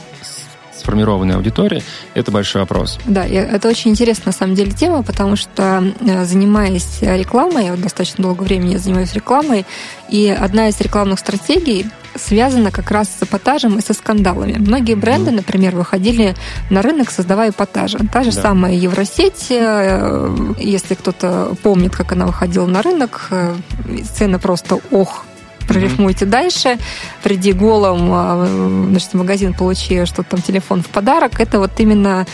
[0.86, 1.82] сформированной аудитории,
[2.14, 3.00] это большой вопрос.
[3.06, 7.82] Да, это очень интересная на самом деле тема, потому что э, занимаясь рекламой, я вот
[7.82, 9.66] достаточно долгое время я занимаюсь рекламой,
[10.10, 14.58] и одна из рекламных стратегий связана как раз с эпатажем и со скандалами.
[14.58, 16.36] Многие бренды, например, выходили
[16.70, 18.00] на рынок, создавая эпатажи.
[18.12, 18.42] Та же да.
[18.42, 23.56] самая Евросеть, э, если кто-то помнит, как она выходила на рынок, э,
[24.18, 25.25] цены просто ох,
[25.68, 26.78] прорифмуйте дальше,
[27.24, 28.46] приди голым а,
[28.90, 31.40] значит, в магазин, получи что-то там, телефон в подарок.
[31.40, 32.26] Это вот именно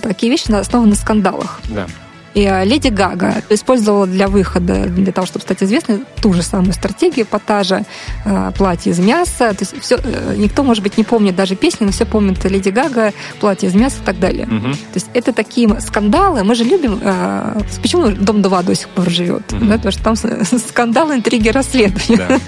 [0.00, 1.60] такие вещи основаны на скандалах.
[1.68, 1.86] Да.
[2.34, 6.72] И а, Леди Гага использовала для выхода, для того, чтобы стать известной, ту же самую
[6.72, 7.84] стратегию эпатажа,
[8.24, 9.54] а, платье из мяса.
[9.54, 12.68] То есть все, э, никто, может быть, не помнит даже песни, но все помнят Леди
[12.70, 14.46] Гага, платье из мяса и так далее.
[14.46, 14.72] Угу.
[14.72, 16.44] То есть это такие скандалы.
[16.44, 17.00] Мы же любим...
[17.02, 19.52] А, почему Дом-2 до сих пор живет?
[19.52, 19.64] Угу.
[19.64, 22.40] Да, потому что там скандалы, интриги, расследования.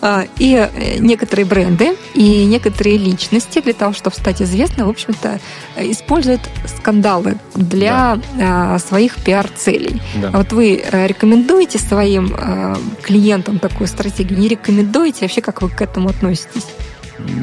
[0.00, 0.24] Да.
[0.38, 5.40] И э, некоторые бренды, и некоторые личности для того, чтобы стать известной, в общем-то,
[5.76, 8.78] используют скандалы для да.
[8.78, 10.00] своих пиар-целей.
[10.20, 10.30] Да.
[10.32, 14.38] А вот вы э, рекомендуете своим э, клиентам такую стратегию?
[14.38, 15.22] Не рекомендуете?
[15.22, 16.66] Вообще, как вы к этому относитесь?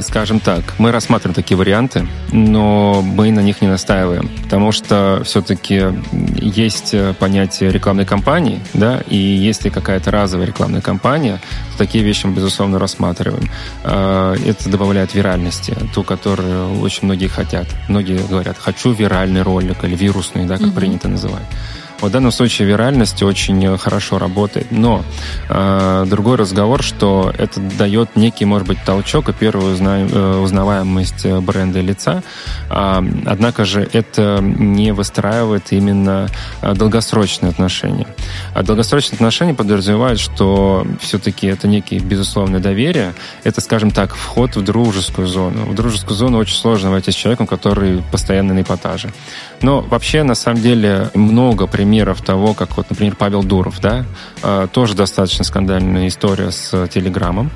[0.01, 5.85] Скажем так, мы рассматриваем такие варианты, но мы на них не настаиваем, потому что все-таки
[6.11, 12.33] есть понятие рекламной кампании, да, и если какая-то разовая рекламная кампания, то такие вещи мы,
[12.33, 13.49] безусловно, рассматриваем.
[13.83, 17.67] А, это добавляет виральности, ту, которую очень многие хотят.
[17.87, 20.75] Многие говорят, хочу виральный ролик или вирусный, да, как угу.
[20.75, 21.45] принято называть.
[22.01, 25.03] В данном случае виральность очень э, хорошо работает, но
[25.49, 31.25] э, другой разговор, что это дает некий, может быть, толчок и первую узна, э, узнаваемость
[31.25, 32.23] э, бренда лица,
[32.69, 36.27] э, однако же это не выстраивает именно
[36.63, 38.07] долгосрочные отношения.
[38.55, 44.63] А долгосрочные отношения подразумевают, что все-таки это некий безусловное доверие, это, скажем так, вход в
[44.63, 45.65] дружескую зону.
[45.65, 49.11] В дружескую зону очень сложно войти с человеком, который постоянно на эпатаже.
[49.61, 54.05] Но вообще, на самом деле, много примеров того, как вот, например, Павел Дуров, да,
[54.41, 57.51] а, тоже достаточно скандальная история с Телеграмом.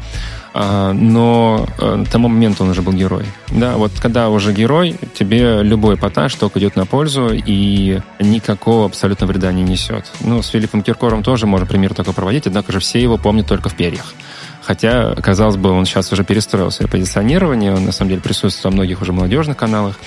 [0.57, 3.25] А, но э, к тому моменту он уже был герой.
[3.51, 9.27] Да, вот когда уже герой, тебе любой эпатаж только идет на пользу и никакого абсолютно
[9.27, 10.05] вреда не несет.
[10.21, 13.67] Ну, с Филиппом Киркором тоже можно пример такой проводить, однако же все его помнят только
[13.67, 14.13] в перьях.
[14.61, 18.71] Хотя, казалось бы, он сейчас уже перестроил свое позиционирование, он на самом деле присутствует во
[18.71, 19.99] многих уже молодежных каналах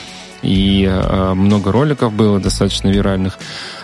[0.43, 3.39] и э, много роликов было достаточно виральных.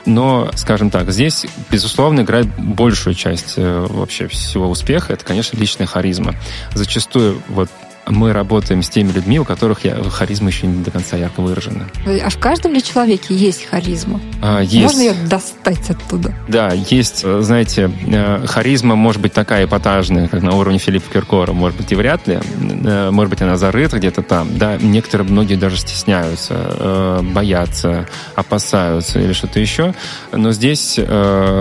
[0.07, 5.13] Но, скажем так, здесь, безусловно, играет большую часть э, вообще всего успеха.
[5.13, 6.35] Это, конечно, личная харизма.
[6.75, 7.71] Зачастую вот
[8.07, 11.87] мы работаем с теми людьми, у которых я, харизма еще не до конца ярко выражена.
[12.07, 14.21] А в каждом ли человеке есть харизма?
[14.43, 14.83] А, есть.
[14.83, 16.35] Можно ее достать оттуда?
[16.49, 17.25] Да, есть.
[17.25, 21.95] Знаете, э, харизма может быть такая эпатажная, как на уровне Филиппа Киркора, может быть, и
[21.95, 22.41] вряд ли.
[22.85, 24.59] Э, может быть, она зарыта где-то там.
[24.59, 29.95] Да, некоторые, многие даже стесняются, э, боятся, опасаются или что-то еще.
[30.33, 30.99] Но здесь,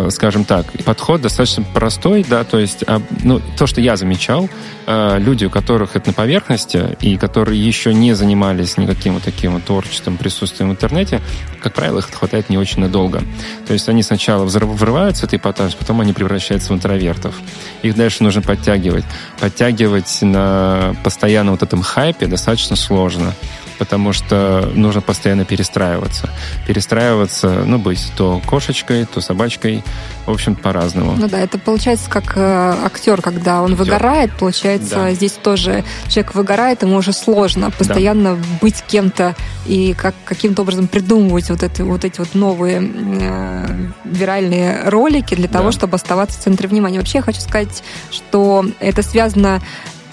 [0.09, 4.49] скажем так, подход достаточно простой, да, то есть, а, ну, то, что я замечал,
[4.87, 9.53] люди, у которых это на поверхности, поверхности и которые еще не занимались никаким вот таким
[9.53, 11.21] вот творчеством, присутствием в интернете,
[11.61, 13.21] как правило, их хватает не очень надолго.
[13.67, 17.35] То есть они сначала врываются в этот эпатаж, потом они превращаются в интровертов.
[17.83, 19.05] Их дальше нужно подтягивать.
[19.39, 23.33] Подтягивать на постоянно вот этом хайпе достаточно сложно
[23.79, 26.29] потому что нужно постоянно перестраиваться.
[26.67, 29.83] Перестраиваться, ну, быть то кошечкой, то собачкой,
[30.25, 31.15] в общем, по-разному.
[31.17, 33.83] Ну да, это получается как э, актер, когда он актер.
[33.83, 35.11] выгорает, получается, да.
[35.11, 38.41] здесь тоже человек выгорает, ему уже сложно постоянно да.
[38.61, 44.89] быть кем-то и как, каким-то образом придумывать вот, это, вот эти вот новые э, виральные
[44.89, 45.71] ролики для того, да.
[45.73, 46.99] чтобы оставаться в центре внимания.
[46.99, 49.61] Вообще я хочу сказать, что это связано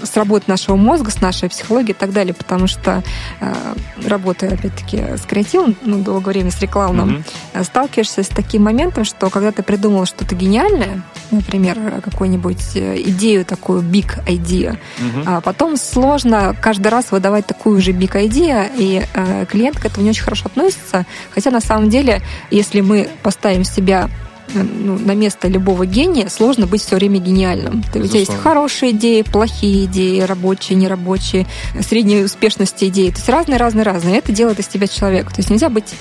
[0.02, 3.02] с работы нашего мозга, с нашей психологией и так далее, потому что
[3.40, 3.74] э,
[4.06, 7.64] работая, опять-таки, с креативом, ну, долгое время с рекламным, mm-hmm.
[7.64, 14.24] сталкиваешься с таким моментом, что когда ты придумал что-то гениальное, например, какую-нибудь идею, такую big
[14.26, 15.24] idea, mm-hmm.
[15.26, 20.04] а потом сложно каждый раз выдавать такую же big idea, и э, клиент к этому
[20.04, 24.08] не очень хорошо относится, хотя на самом деле, если мы поставим себя
[24.54, 27.80] ну, на место любого гения сложно быть все время гениальным.
[27.80, 28.04] Безусловно.
[28.04, 31.46] У тебя есть хорошие идеи, плохие идеи, рабочие, нерабочие,
[31.80, 33.10] средней успешности идеи.
[33.10, 34.18] То есть разные, разные, разные.
[34.18, 35.30] Это делает из тебя человека.
[35.30, 35.94] То есть нельзя быть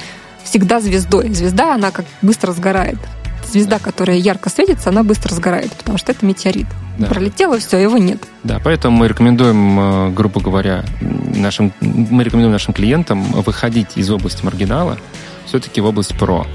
[0.43, 1.33] всегда звездой.
[1.33, 2.97] Звезда, она как быстро сгорает.
[3.51, 6.67] Звезда, которая ярко светится, она быстро сгорает, потому что это метеорит.
[6.99, 7.07] Да.
[7.07, 8.19] Пролетело все, его нет.
[8.43, 14.43] Да, поэтому мы рекомендуем, э, грубо говоря, нашим, мы рекомендуем нашим клиентам выходить из области
[14.43, 14.97] маргинала
[15.45, 16.45] все-таки в область про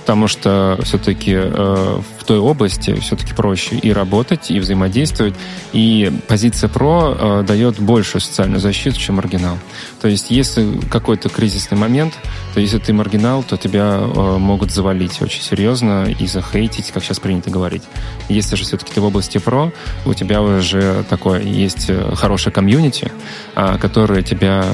[0.00, 5.34] потому что все-таки э, в той области все-таки проще и работать, и взаимодействовать,
[5.72, 9.58] и позиция про э, дает большую социальную защиту, чем маргинал.
[10.00, 12.14] То есть, если какой-то кризисный момент,
[12.54, 17.20] то если ты маргинал, то тебя э, могут завалить очень серьезно и захейтить, как сейчас
[17.20, 17.82] принято говорить.
[18.28, 19.72] Если же все-таки ты в области про,
[20.06, 23.10] у тебя уже такое есть э, хорошее комьюнити,
[23.54, 24.64] э, которое тебя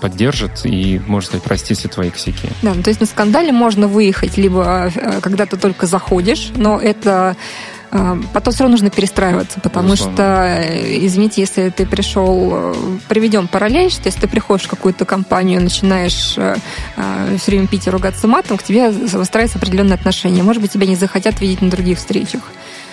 [0.00, 2.48] поддержит и, можно сказать, простит все твои косяки.
[2.62, 4.67] Да, ну, то есть на скандале можно выехать либо
[5.20, 7.36] когда ты только заходишь, но это
[7.90, 10.14] а, потом все равно нужно перестраиваться, потому Безусловно.
[10.14, 12.74] что, э, извините, если ты пришел, э,
[13.08, 16.56] приведем параллель, что если ты приходишь в какую-то компанию, начинаешь э,
[17.38, 20.42] все время пить и ругаться матом, к тебе выстраиваются определенные отношения.
[20.42, 22.42] Может быть, тебя не захотят видеть на других встречах.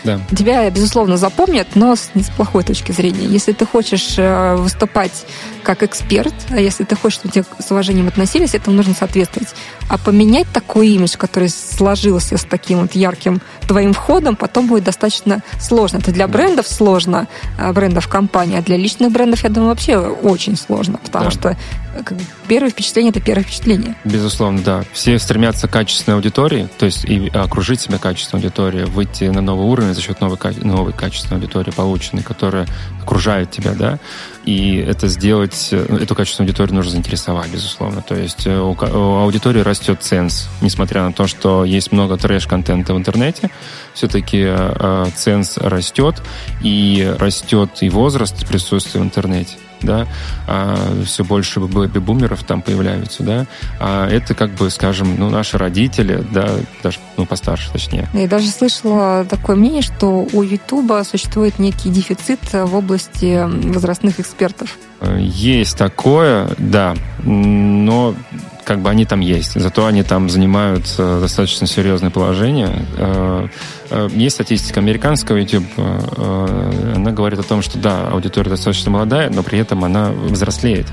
[0.06, 0.22] Да.
[0.38, 3.26] Тебя, безусловно, запомнят, но с, с плохой точки зрения.
[3.26, 5.26] Если ты хочешь выступать
[5.64, 9.50] как эксперт, а если ты хочешь, чтобы тебе с уважением относились, этому нужно соответствовать.
[9.88, 15.42] А поменять такой имидж, который сложился с таким вот ярким твоим входом, потом будет достаточно
[15.60, 15.98] сложно.
[15.98, 20.58] Это для брендов сложно, а, брендов компании, а для личных брендов, я думаю, вообще очень
[20.58, 21.32] сложно, потому да.
[21.32, 21.58] что
[22.04, 22.18] как,
[22.48, 23.96] первое впечатление– это первое впечатление.
[24.04, 24.84] Безусловно, да.
[24.92, 29.68] Все стремятся к качественной аудитории, то есть и окружить себя качественной аудиторией, выйти на новый
[29.68, 32.68] уровень за счет новой, новой качественной аудитории, полученной, которая
[33.02, 34.00] окружает тебя, да,
[34.46, 38.02] и это сделать, э, эту качественную аудиторию нужно заинтересовать, безусловно.
[38.02, 42.94] То есть э, у, у аудитории растет ценз, несмотря на то, что есть много трэш-контента
[42.94, 43.50] в интернете,
[43.96, 46.22] все-таки э, ценз растет,
[46.62, 50.08] и растет и возраст присутствия в интернете да,
[50.48, 53.46] а все больше бэби-бумеров там появляются, да,
[53.80, 56.50] а это как бы, скажем, ну, наши родители, да,
[56.84, 58.08] даже, ну, постарше, точнее.
[58.14, 64.78] Я даже слышала такое мнение, что у Ютуба существует некий дефицит в области возрастных экспертов.
[65.18, 68.16] Есть такое, да, но
[68.66, 69.54] как бы они там есть.
[69.54, 72.86] Зато они там занимают достаточно серьезное положение.
[72.98, 73.48] Э,
[73.92, 75.66] э, есть статистика американского YouTube.
[75.78, 80.88] Э, она говорит о том, что да, аудитория достаточно молодая, но при этом она взрослеет.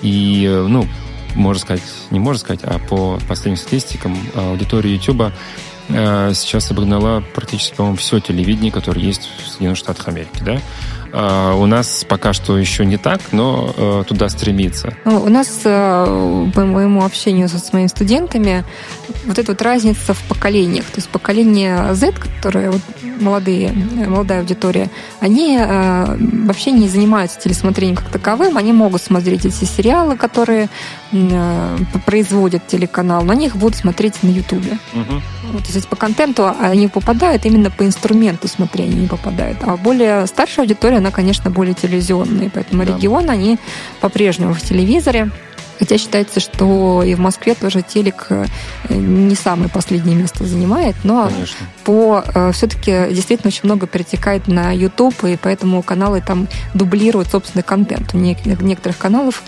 [0.00, 0.86] И, ну,
[1.34, 5.32] можно сказать, не можно сказать, а по последним статистикам аудитория YouTube
[5.88, 10.60] сейчас обогнала практически, по-моему, все телевидение, которое есть в Соединенных Штатах Америки, да?
[11.12, 14.94] А, у нас пока что еще не так, но э, туда стремится.
[15.04, 18.64] Ну, у нас э, по моему общению с моими студентами
[19.24, 20.84] вот эта вот разница в поколениях.
[20.86, 22.80] То есть поколение Z, которое вот
[23.20, 24.90] молодые, молодая аудитория,
[25.20, 26.16] они э,
[26.46, 28.56] вообще не занимаются телесмотрением как таковым.
[28.56, 30.68] Они могут смотреть эти сериалы, которые
[32.04, 34.78] производят телеканал, но они их будут смотреть на Ютубе.
[34.92, 35.22] Угу.
[35.52, 39.58] Вот, то есть по контенту они попадают именно по инструменту смотрения не попадают.
[39.62, 42.50] А более старшая аудитория, она, конечно, более телевизионная.
[42.52, 42.94] Поэтому да.
[42.94, 43.58] регион, они
[44.00, 45.30] по-прежнему в телевизоре.
[45.78, 48.46] Хотя считается, что и в Москве тоже телек э,
[48.88, 51.66] не самое последнее место занимает, но Конечно.
[51.84, 57.62] по э, все-таки действительно очень много перетекает на YouTube, и поэтому каналы там дублируют собственный
[57.62, 58.12] контент.
[58.12, 59.44] У некоторых каналов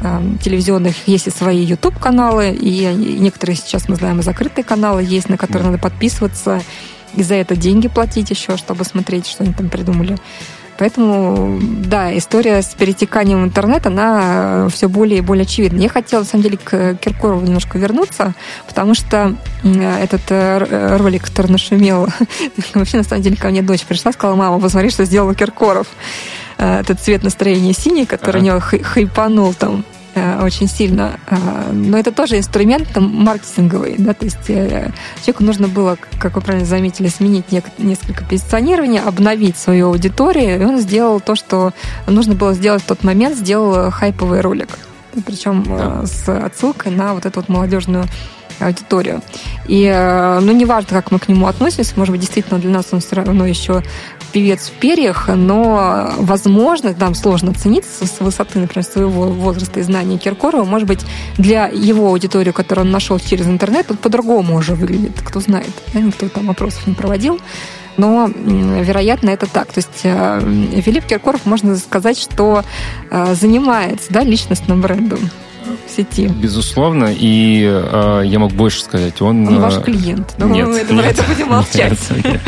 [0.00, 2.86] э, телевизионных есть и свои YouTube-каналы, и
[3.20, 5.70] некоторые сейчас мы знаем и закрытые каналы есть, на которые да.
[5.72, 6.62] надо подписываться,
[7.14, 10.16] и за это деньги платить еще, чтобы смотреть, что они там придумали.
[10.78, 15.80] Поэтому, да, история с перетеканием в интернет, она все более и более очевидна.
[15.80, 18.34] Я хотела, на самом деле, к Киркорову немножко вернуться,
[18.66, 22.08] потому что этот э, ролик, который нашумел,
[22.74, 25.86] вообще, на самом деле, ко мне дочь пришла, сказала, мама, посмотри, что сделал Киркоров
[26.58, 28.44] э, этот цвет настроения синий, который ага.
[28.44, 29.84] у него хайпанул там.
[30.14, 31.18] Э, очень сильно.
[31.26, 33.96] Э, но это тоже инструмент там, маркетинговый.
[33.98, 34.14] Да?
[34.14, 34.90] То есть э,
[35.22, 37.46] человеку нужно было, как вы правильно заметили, сменить
[37.78, 41.72] несколько позиционирования, обновить свою аудиторию, и он сделал то, что
[42.06, 44.68] нужно было сделать в тот момент, сделал хайповый ролик.
[45.26, 46.06] Причем да.
[46.06, 48.04] с отсылкой на вот эту вот молодежную
[48.60, 49.22] аудиторию.
[49.66, 53.00] И, э, ну, неважно, как мы к нему относимся, может быть, действительно для нас он
[53.00, 53.82] все равно еще
[54.32, 60.18] певец в перьях, но, возможно, там сложно оценить с высоты, например, своего возраста и знаний
[60.18, 61.00] Киркорова, может быть,
[61.38, 66.00] для его аудитории, которую он нашел через интернет, он по-другому уже выглядит, кто знает, да,
[66.00, 67.38] никто там опросов не проводил,
[67.96, 69.72] но, вероятно, это так.
[69.72, 72.64] То есть э, Филипп Киркоров, можно сказать, что
[73.10, 75.20] э, занимается да, личностным брендом
[75.86, 76.28] в сети.
[76.28, 79.20] Безусловно, и э, я мог больше сказать.
[79.22, 80.34] Он, он ваш клиент.
[80.38, 81.98] Но нет, мы нет, это будем молчать.
[82.10, 82.40] Нет, нет.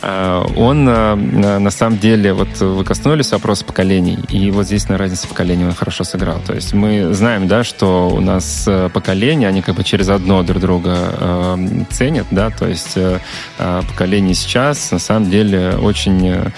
[0.00, 4.96] Э, он э, на самом деле, вот вы коснулись вопроса поколений, и вот здесь на
[4.96, 6.40] разнице поколений он хорошо сыграл.
[6.46, 10.42] То есть мы знаем, да, что у нас э, поколения, они как бы через одно
[10.42, 11.58] друг друга
[11.90, 12.96] ценят, да, то есть
[13.56, 16.52] поколение сейчас, на самом деле, очень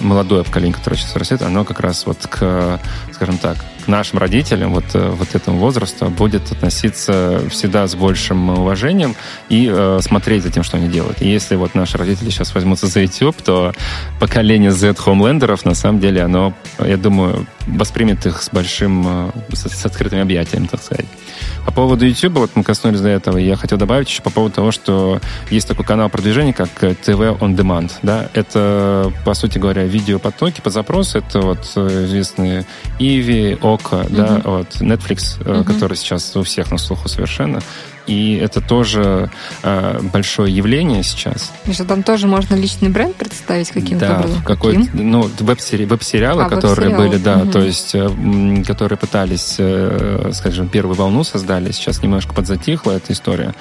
[0.00, 2.80] молодое поколение, которое сейчас растет, оно как раз вот к,
[3.12, 3.56] скажем так,
[3.86, 9.14] нашим родителям вот, вот этому возрасту будет относиться всегда с большим уважением
[9.48, 11.22] и э, смотреть за тем, что они делают.
[11.22, 13.72] И если вот наши родители сейчас возьмут возьмутся за YouTube, то
[14.18, 19.68] поколение Z хомлендеров, на самом деле, оно, я думаю, воспримет их с большим, э, с,
[19.68, 21.06] с открытым объятием, так сказать.
[21.64, 24.72] По поводу YouTube, вот мы коснулись до этого, я хотел добавить еще по поводу того,
[24.72, 27.90] что есть такой канал продвижения, как TV On Demand.
[28.02, 28.28] Да?
[28.34, 31.14] Это, по сути говоря, видеопотоки под запрос.
[31.14, 32.66] Это вот э, известные
[32.98, 34.16] Иви, Ока, mm-hmm.
[34.16, 35.64] да, вот Netflix, mm-hmm.
[35.64, 37.60] который сейчас у всех на слуху совершенно.
[38.06, 39.30] И это тоже
[39.62, 41.52] э, большое явление сейчас.
[41.66, 44.42] И что там тоже можно личный бренд представить каким-то да, образом?
[44.42, 47.52] какой ну, веб-сери- веб-сериалы, а, которые веб были, да, угу.
[47.52, 53.54] то есть, э, которые пытались, э, скажем, первую волну создали, сейчас немножко подзатихла эта история,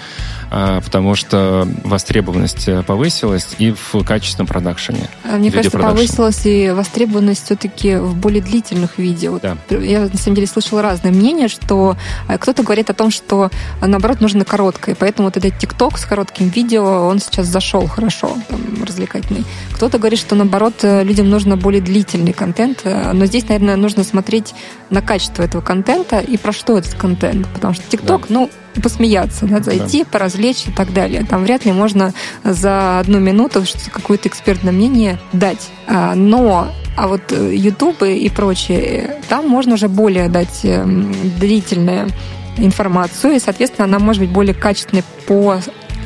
[0.49, 5.09] э, потому что востребованность повысилась и в качественном продакшене.
[5.23, 9.39] А мне кажется, повысилась и востребованность все-таки в более длительных видео.
[9.41, 9.57] Да.
[9.69, 11.95] Я, на самом деле, слышала разные мнения, что
[12.27, 13.49] э, кто-то говорит о том, что,
[13.81, 14.95] наоборот, нужно нужно короткое.
[14.95, 19.43] Поэтому вот этот ТикТок с коротким видео, он сейчас зашел хорошо, там, развлекательный.
[19.73, 22.81] Кто-то говорит, что наоборот, э, людям нужно более длительный контент.
[22.85, 24.53] Э, но здесь, наверное, нужно смотреть
[24.89, 27.47] на качество этого контента и про что этот контент.
[27.53, 28.33] Потому что ТикТок, да.
[28.35, 28.49] ну,
[28.81, 30.09] посмеяться, да, зайти, да.
[30.09, 31.25] поразвлечь и так далее.
[31.29, 32.13] Там вряд ли можно
[32.43, 35.69] за одну минуту какое-то экспертное мнение дать.
[35.87, 42.07] А, но а вот YouTube э, и прочее, там можно уже более дать эм, длительное
[42.57, 45.59] информацию, и, соответственно, она может быть более качественной по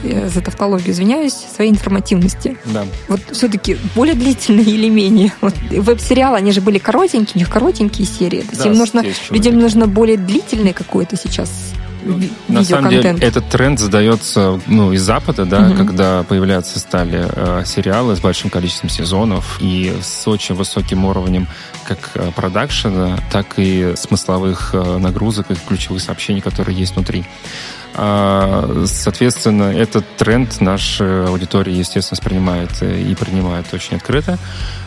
[0.04, 2.58] э, за тавтологию извиняюсь, своей информативности.
[2.66, 2.86] Да.
[3.08, 5.34] Вот все-таки более длительные или менее.
[5.41, 8.41] Вот веб-сериалы, они же были коротенькие, у них коротенькие серии.
[8.41, 11.50] То есть да, им нужно, людям нужно более длительное какое-то сейчас
[12.48, 15.76] на самом деле этот тренд задается ну, из Запада, да, угу.
[15.76, 21.48] когда появляться стали э, сериалы с большим количеством сезонов и с очень высоким уровнем
[21.86, 27.25] как э, продакшена, так и смысловых э, нагрузок и ключевых сообщений, которые есть внутри.
[27.93, 34.38] А, соответственно, этот тренд наша аудитория, естественно, воспринимает и принимает очень открыто.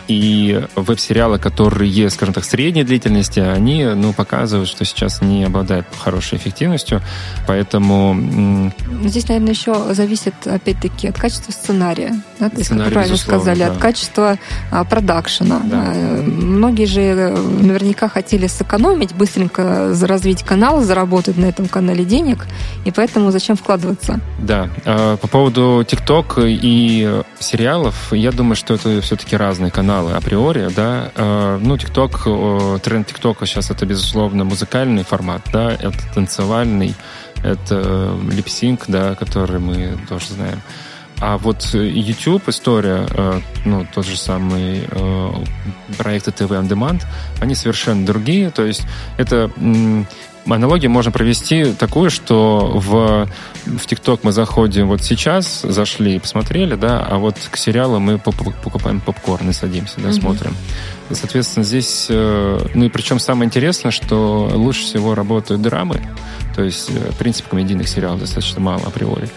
[0.09, 6.39] И веб-сериалы, которые, скажем так, средней длительности, они ну, показывают, что сейчас не обладают хорошей
[6.39, 7.01] эффективностью.
[7.45, 8.73] Поэтому...
[9.05, 12.15] Здесь, наверное, еще зависит, опять-таки, от качества сценария.
[12.39, 12.49] Да?
[12.49, 13.67] То есть, как вы правильно сказали, да.
[13.67, 14.39] от качества
[14.71, 15.61] а, продакшена.
[15.65, 15.83] Да.
[15.85, 22.47] А, многие же э, наверняка хотели сэкономить, быстренько развить канал, заработать на этом канале денег,
[22.83, 24.19] и поэтому зачем вкладываться?
[24.39, 24.69] Да.
[24.85, 30.69] А, по поводу ТикТок и сериалов, я думаю, что это все-таки разные каналы каналы априори,
[30.75, 31.11] да.
[31.15, 32.23] Э, ну, ТикТок,
[32.81, 36.95] тренд ТикТока сейчас это, безусловно, музыкальный формат, да, это танцевальный,
[37.43, 40.61] это липсинг, да, который мы тоже знаем.
[41.21, 45.31] А вот YouTube история, э, ну, тот же самый э,
[45.97, 47.03] проекты TV On Demand,
[47.41, 48.51] они совершенно другие.
[48.51, 48.83] То есть
[49.17, 49.51] это
[50.55, 53.27] аналогию можно провести такую, что в,
[53.65, 58.17] в ТикТок мы заходим вот сейчас, зашли и посмотрели, да, а вот к сериалу мы
[58.17, 60.13] покупаем попкорн и садимся, да, mm-hmm.
[60.13, 60.55] смотрим.
[61.11, 66.01] Соответственно, здесь, э, ну и причем самое интересное, что лучше всего работают драмы,
[66.55, 69.29] то есть, э, в принципе, комедийных сериалов достаточно мало априори.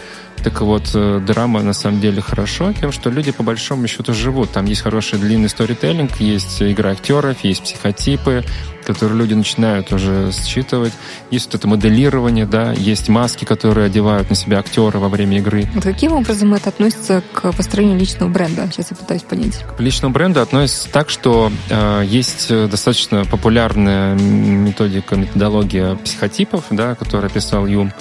[0.43, 4.51] Так вот, э, драма на самом деле хорошо тем, что люди по большому счету живут.
[4.51, 8.43] Там есть хороший длинный сторителлинг, есть игра актеров, есть психотипы,
[8.85, 10.91] которые люди начинают уже считывать.
[11.31, 15.65] Есть вот это моделирование, да, есть маски, которые одевают на себя актеры во время игры.
[15.73, 18.69] Вот каким образом это относится к построению личного бренда?
[18.69, 19.63] Сейчас я пытаюсь понять.
[19.77, 27.27] К личному бренду относится так, что э, есть достаточно популярная методика, методология психотипов, да, которую
[27.27, 27.93] описал Юм.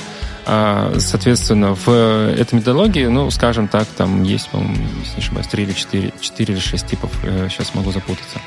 [0.45, 5.63] А, соответственно, в этой методологии, ну, скажем так, там есть, по-моему, если не ошибаюсь, 3
[5.63, 8.41] или 4, 4 или 6 типов, сейчас могу запутаться.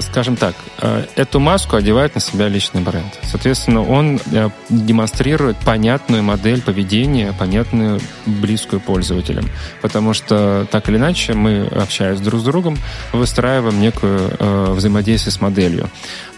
[0.00, 3.18] Скажем так, э, эту маску одевает на себя личный бренд.
[3.22, 9.48] Соответственно, он э, демонстрирует понятную модель поведения, понятную, близкую пользователям.
[9.82, 12.78] Потому что, так или иначе, мы, общаясь друг с другом,
[13.12, 15.90] выстраиваем некую э, взаимодействие с моделью.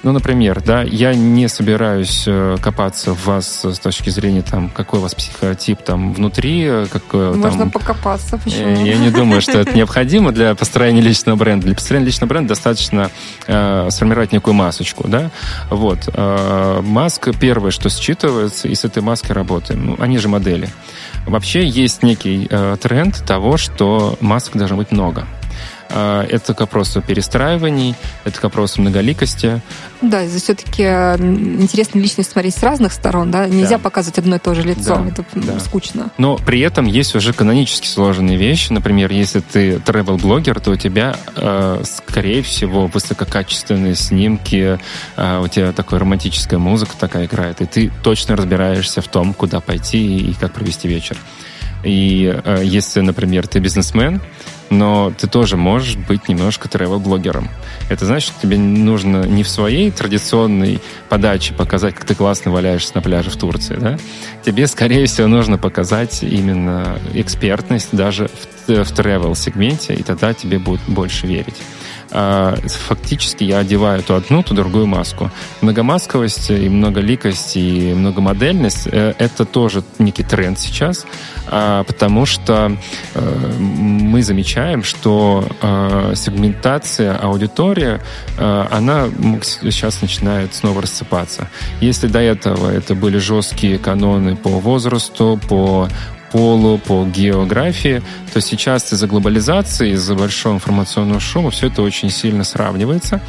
[0.02, 2.26] Ну, например, да, я не собираюсь
[2.62, 6.86] копаться в вас с точки зрения, там, какой у вас психотип там внутри.
[6.90, 8.82] Какой, Можно там, покопаться, почему?
[8.82, 11.66] Я не думаю, что это необходимо для построения личного бренда.
[11.66, 13.11] Для построения личного бренда достаточно
[13.51, 15.30] э, сформировать некую масочку, да.
[15.70, 16.09] Вот.
[16.12, 19.86] Э, маска первое, что считывается, и с этой маской работаем.
[19.86, 20.68] Ну, они же модели.
[21.26, 25.26] Вообще есть некий э, тренд того, что масок должно быть много.
[25.93, 29.61] А, это к вопросу перестраиваний, это к вопросу многоликости.
[30.01, 33.47] Да, это все-таки интересно личность смотреть с разных сторон, да?
[33.47, 33.78] Нельзя да.
[33.78, 35.61] показывать одно и то же лицо, да, это да.
[35.61, 36.11] скучно.
[36.16, 38.72] Но при этом есть уже канонически сложные вещи.
[38.72, 44.78] Например, если ты travel-блогер, то у тебя, э, скорее всего, высококачественные снимки,
[45.16, 49.61] э, у тебя такая романтическая музыка такая играет, и ты точно разбираешься в том, куда
[49.61, 51.16] пойти и как провести вечер.
[51.82, 54.20] И э, если, например, ты бизнесмен,
[54.71, 57.49] но ты тоже можешь быть немножко тревел-блогером.
[57.89, 63.03] Это значит, тебе нужно не в своей традиционной подаче показать, как ты классно валяешься на
[63.03, 63.99] пляже в Турции, да?
[64.45, 68.31] Тебе, скорее всего, нужно показать именно экспертность даже
[68.66, 71.57] в, в тревел-сегменте, и тогда тебе будут больше верить.
[72.12, 75.30] А, фактически я одеваю то одну, то другую маску.
[75.61, 81.06] Многомасковость и многоликость и многомодельность э,— это тоже некий тренд сейчас,
[81.46, 82.76] а, потому что
[83.14, 88.00] э, мы замечаем, что э, сегментация аудитории,
[88.38, 89.08] она
[89.42, 91.48] сейчас начинает снова рассыпаться.
[91.80, 95.88] Если до этого это были жесткие каноны по возрасту, по
[96.33, 98.03] полу, по географии,
[98.33, 103.20] то сейчас из-за глобализации, из-за большого информационного шума все это очень сильно сравнивается.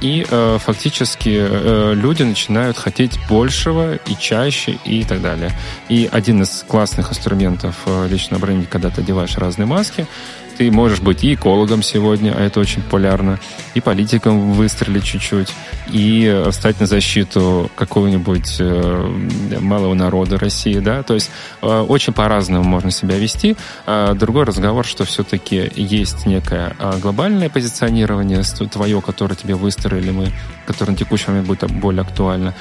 [0.00, 5.52] И э, фактически э, люди начинают хотеть большего и чаще и так далее.
[5.88, 10.06] И один из классных инструментов э, личного бренда, когда ты одеваешь разные маски,
[10.56, 13.38] ты можешь быть и экологом сегодня, а это очень популярно,
[13.74, 15.52] и политиком выстрелить чуть-чуть,
[15.88, 21.30] и встать на защиту какого-нибудь э, малого народа России, да, то есть
[21.62, 23.56] э, очень по-разному можно себя вести.
[23.86, 30.32] А другой разговор, что все-таки есть некое а, глобальное позиционирование твое, которое тебе выстроили мы,
[30.66, 32.54] которое на текущий момент будет более актуально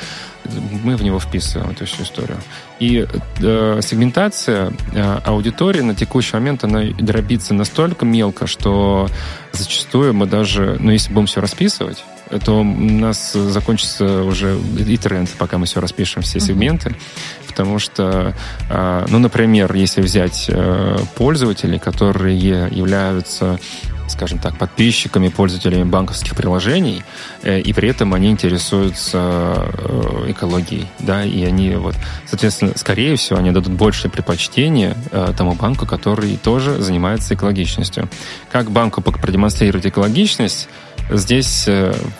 [0.83, 2.37] мы в него вписываем эту всю историю.
[2.79, 3.05] И
[3.39, 9.07] э, сегментация э, аудитории на текущий момент, она дробится настолько мелко, что
[9.53, 12.03] зачастую мы даже, ну, если будем все расписывать,
[12.43, 16.89] то у нас закончится уже и тренд, пока мы все распишем, все сегменты.
[16.89, 17.47] Mm-hmm.
[17.47, 18.33] Потому что,
[18.69, 23.59] э, ну, например, если взять э, пользователей, которые являются
[24.07, 27.03] скажем так, подписчиками, пользователями банковских приложений,
[27.43, 31.95] э, и при этом они интересуются э, экологией, да, и они вот,
[32.25, 38.09] соответственно, скорее всего, они дадут большее предпочтение э, тому банку, который тоже занимается экологичностью.
[38.51, 40.67] Как банку продемонстрировать экологичность,
[41.09, 41.67] здесь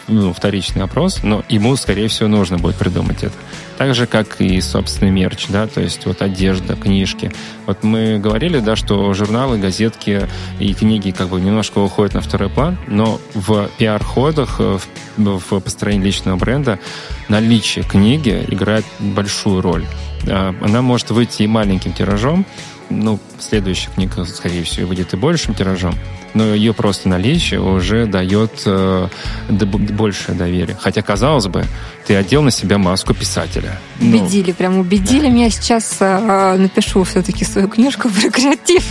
[0.08, 3.36] ну, вторичный опрос, но ему, скорее всего, нужно будет придумать это.
[3.78, 7.32] Так же, как и собственный мерч, да, то есть вот одежда, книжки.
[7.66, 10.28] Вот мы говорили, да, что журналы, газетки
[10.60, 14.82] и книги как бы немножко уходят на второй план, но в пиар-ходах, в,
[15.18, 16.80] в построении личного бренда
[17.28, 19.86] наличие книги играет большую роль.
[20.28, 22.46] А, она может выйти и маленьким тиражом,
[22.90, 25.96] ну, следующая книга, скорее всего, выйдет и большим тиражом,
[26.34, 29.08] но ее просто наличие уже дает э,
[29.50, 30.78] большее доверие.
[30.80, 31.66] Хотя, казалось бы,
[32.06, 33.80] ты одел на себя маску писателя.
[34.00, 35.30] Ну, убедили, ну, прям убедили да.
[35.30, 35.50] меня.
[35.50, 38.84] Сейчас э, напишу все-таки свою книжку про креатив.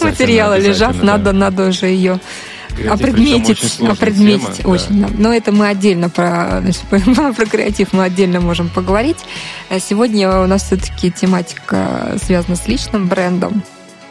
[0.00, 1.04] Материалы лежат, да.
[1.04, 2.20] надо, надо уже ее
[2.88, 5.00] опредметить, опредметить тема, очень.
[5.02, 5.08] Да.
[5.16, 6.82] Но это мы отдельно про, значит,
[7.36, 9.18] про креатив мы отдельно можем поговорить.
[9.68, 13.62] Э, сегодня у нас все-таки тематика связана с личным брендом.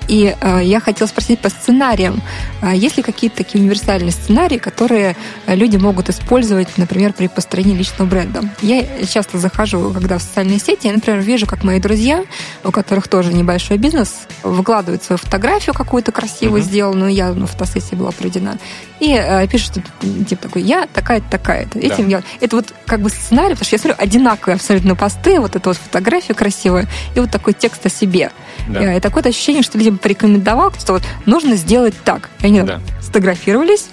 [0.07, 2.21] И э, я хотела спросить по сценариям.
[2.61, 5.15] А есть ли какие-то такие универсальные сценарии, которые
[5.47, 8.43] люди могут использовать, например, при построении личного бренда?
[8.61, 12.23] Я часто захожу, когда в социальные сети, я, например, вижу, как мои друзья,
[12.63, 16.65] у которых тоже небольшой бизнес, выкладывают свою фотографию какую-то красивую uh-huh.
[16.65, 18.57] сделанную, я на фотосессии была проведена,
[18.99, 19.79] и э, пишут,
[20.27, 21.79] типа такой, я такая-то, такая-то.
[21.79, 22.17] Этим да.
[22.17, 22.23] я...
[22.39, 25.77] Это вот как бы сценарий, потому что я смотрю одинаковые абсолютно посты, вот эта вот
[25.77, 28.31] фотография красивая, и вот такой текст о себе.
[28.67, 28.93] Да.
[28.93, 32.29] И такое ощущение, что людям порекомендовал, что вот нужно сделать так.
[32.41, 32.81] И они да.
[33.01, 33.87] сфотографировались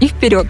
[0.00, 0.46] и вперед.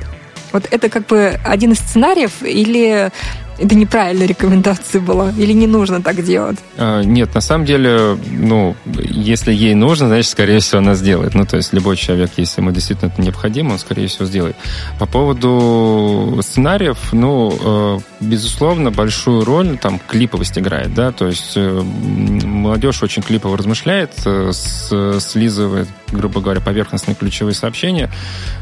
[0.52, 3.10] Вот это как бы один из сценариев или
[3.58, 5.30] это неправильная рекомендация была?
[5.36, 6.58] Или не нужно так делать?
[6.76, 11.34] А, нет, на самом деле, ну, если ей нужно, значит, скорее всего, она сделает.
[11.34, 14.56] Ну, то есть любой человек, если ему действительно это необходимо, он, скорее всего, сделает.
[14.98, 21.80] По поводу сценариев, ну, э, безусловно, большую роль там клиповость играет, да, то есть э,
[21.80, 28.10] молодежь очень клипово размышляет, э, слизывает, грубо говоря, поверхностные ключевые сообщения,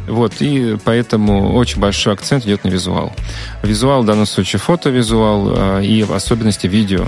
[0.09, 3.13] вот, и поэтому очень большой акцент идет на визуал.
[3.63, 7.07] Визуал, в данном случае фотовизуал и в особенности видео.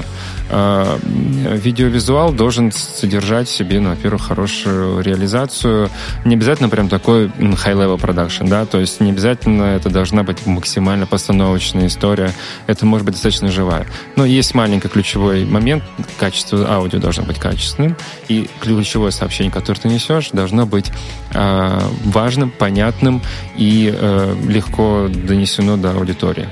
[0.50, 5.90] Видеовизуал должен содержать в себе, ну, во-первых, хорошую реализацию,
[6.24, 11.06] не обязательно прям такой high-level production, да, то есть не обязательно это должна быть максимально
[11.06, 12.32] постановочная история,
[12.66, 13.86] это может быть достаточно живая.
[14.14, 15.82] Но есть маленький ключевой момент,
[16.18, 17.96] качество аудио должно быть качественным,
[18.28, 20.90] и ключевое сообщение, которое ты несешь, должно быть
[21.32, 23.22] э, важным, понятным
[23.56, 26.48] и э, легко донесено до аудитории.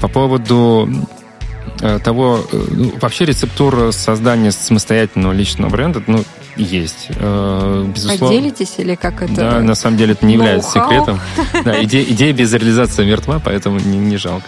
[0.00, 0.88] По поводу
[1.80, 6.24] э, того, э, ну, вообще рецептура создания самостоятельного личного бренда, ну,
[6.56, 7.06] есть.
[7.10, 8.26] Э, безусловно.
[8.26, 9.34] Поделитесь или как это?
[9.34, 11.20] Да, на самом деле это не является секретом.
[11.64, 14.46] Да, идея, идея без реализации мертва, поэтому не, не жалко.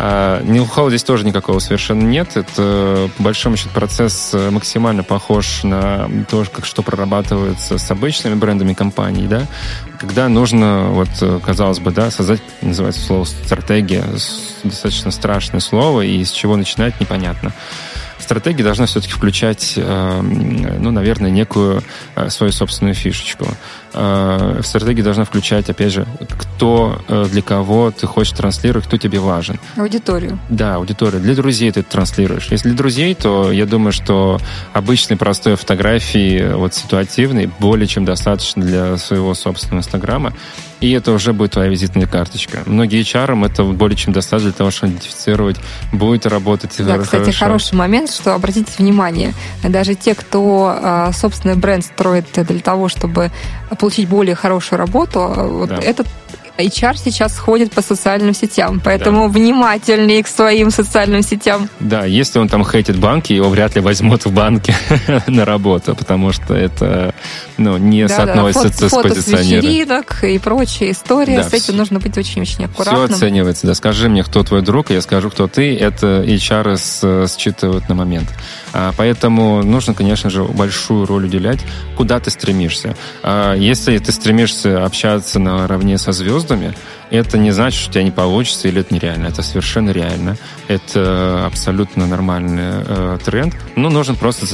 [0.00, 2.36] А, ноу здесь тоже никакого совершенно нет.
[2.36, 8.34] Это, по большому счету, процесс э, максимально похож на то, как что прорабатывается с обычными
[8.34, 9.42] брендами компаний, да,
[9.98, 14.04] когда нужно, вот, э, казалось бы, да, создать, называется слово стратегия,
[14.62, 17.52] достаточно страшное слово, и с чего начинать непонятно
[18.28, 21.82] стратегия должна все-таки включать, э, ну, наверное, некую
[22.28, 23.46] свою собственную фишечку.
[23.94, 26.06] Э, стратегия должна включать, опять же,
[26.36, 29.58] кто, э, для кого ты хочешь транслировать, кто тебе важен.
[29.76, 30.38] Аудиторию.
[30.50, 31.22] Да, аудиторию.
[31.22, 32.48] Для друзей ты транслируешь.
[32.50, 34.38] Если для друзей, то я думаю, что
[34.74, 40.34] обычной простой фотографии, вот ситуативной, более чем достаточно для своего собственного инстаграма.
[40.80, 42.62] И это уже будет твоя визитная карточка.
[42.66, 45.56] Многие HR это более чем достаточно для того, чтобы идентифицировать,
[45.92, 47.02] будет работать Да, хорошо.
[47.02, 52.88] кстати, хороший момент, что обратите внимание, даже те, кто а, собственный бренд строит для того,
[52.88, 53.30] чтобы
[53.78, 55.78] получить более хорошую работу, вот да.
[55.78, 56.06] этот
[56.58, 59.38] HR сейчас ходит по социальным сетям, поэтому да.
[59.38, 61.68] внимательнее к своим социальным сетям.
[61.78, 64.74] Да, если он там хейтит банки, его вряд ли возьмут в банке
[65.28, 67.14] на работу, потому что это
[67.56, 68.88] ну, не да, соотносится да.
[68.88, 69.86] Фото, с позиционированием.
[69.86, 71.36] Фото с вечеринок и прочая история.
[71.36, 73.06] Да, с этим нужно быть очень-очень аккуратным.
[73.06, 73.66] Все оценивается.
[73.66, 73.74] Да.
[73.74, 75.76] Скажи мне, кто твой друг, я скажу, кто ты.
[75.76, 78.28] Это HR считывают на момент.
[78.72, 81.60] А, поэтому нужно, конечно же, большую роль уделять,
[81.96, 82.96] куда ты стремишься.
[83.22, 86.74] А, если ты стремишься общаться наравне со звездами, звездами,
[87.10, 89.26] это не значит, что у тебя не получится или это нереально.
[89.28, 90.36] Это совершенно реально.
[90.68, 93.54] Это абсолютно нормальный э, тренд.
[93.76, 94.46] Ну, нужно просто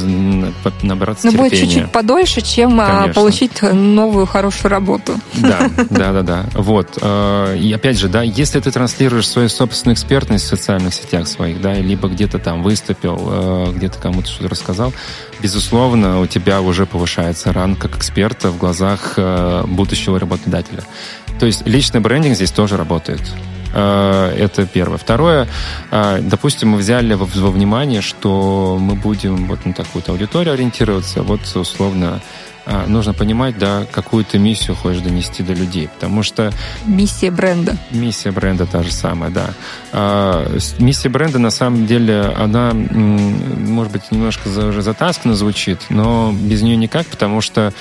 [0.83, 1.51] набраться Но терпения.
[1.51, 3.15] будет чуть-чуть подольше, чем а, Конечно.
[3.15, 5.15] получить новую хорошую работу.
[5.35, 6.45] Да, да, да, да.
[6.55, 6.99] Вот.
[7.01, 11.61] Э, и опять же, да, если ты транслируешь свою собственную экспертность в социальных сетях своих,
[11.61, 14.93] да, либо где-то там выступил, э, где-то кому-то что-то рассказал,
[15.41, 20.85] безусловно, у тебя уже повышается ранг как эксперта в глазах э, будущего работодателя.
[21.39, 23.23] То есть личный брендинг здесь тоже работает.
[23.75, 24.99] Э, это первое.
[24.99, 25.49] Второе,
[25.91, 31.23] э, допустим, мы взяли во, во внимание, что мы будем вот на такую-то аудиторию ориентироваться,
[31.25, 32.23] вот условно
[32.67, 36.53] э, нужно понимать, да, какую ты миссию хочешь донести до людей, потому что...
[36.87, 37.77] Миссия бренда.
[37.91, 40.45] Миссия бренда та же самая, да.
[40.79, 47.09] Миссия бренда, на самом деле, она, может быть, немножко затасканно звучит, но без нее никак,
[47.09, 47.73] потому что,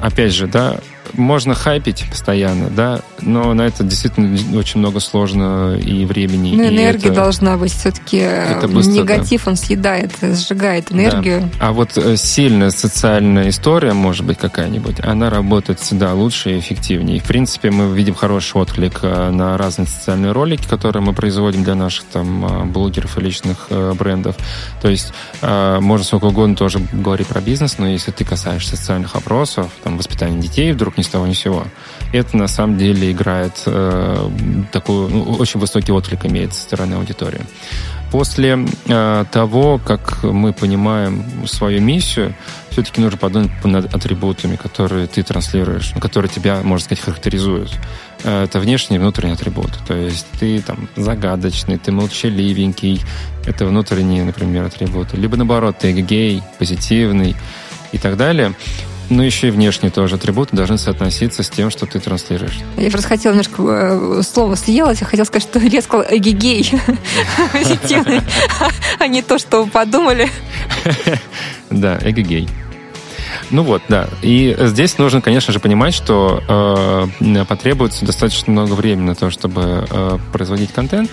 [0.00, 0.78] опять же, да,
[1.14, 6.54] можно хайпить постоянно, да, но на это действительно очень много сложно и времени.
[6.54, 8.18] Ну, энергия это, должна быть все-таки.
[8.18, 9.50] Негатив, да.
[9.50, 11.50] он съедает, сжигает энергию.
[11.58, 11.68] Да.
[11.68, 17.18] А вот э, сильная социальная история, может быть, какая-нибудь, она работает всегда лучше и эффективнее.
[17.18, 21.64] И, в принципе, мы видим хороший отклик э, на разные социальные ролики, которые мы производим
[21.64, 24.36] для наших там э, блогеров и личных брендов.
[24.80, 29.70] То есть можно сколько угодно тоже говорить про бизнес, но если ты касаешься социальных опросов,
[29.82, 31.64] там, воспитания детей вдруг ни с того ни сего,
[32.12, 34.30] это на самом деле играет э,
[34.72, 37.40] такой ну, очень высокий отклик имеет со стороны аудитории.
[38.10, 42.34] После э, того, как мы понимаем свою миссию,
[42.70, 47.72] все-таки нужно подумать над атрибутами, которые ты транслируешь, которые тебя, можно сказать, характеризуют.
[48.24, 49.70] Э, это внешний и внутренний атрибут.
[49.86, 53.00] То есть ты там загадочный, ты молчаливенький.
[53.46, 55.16] Это внутренние, например, атрибуты.
[55.16, 57.34] Либо наоборот, ты гей, позитивный
[57.92, 58.54] и так далее
[59.12, 62.58] но еще и внешние тоже атрибуты должны соотноситься с тем, что ты транслируешь.
[62.76, 66.70] Я просто хотела немножко э, слово съелось, я хотела сказать, что я сказала эгигей,
[68.98, 70.28] а не то, что вы подумали.
[71.70, 72.48] Да, эгигей.
[73.50, 74.08] Ну вот, да.
[74.22, 79.86] И здесь нужно, конечно же, понимать, что э, потребуется достаточно много времени на то, чтобы
[79.88, 81.10] э, производить контент.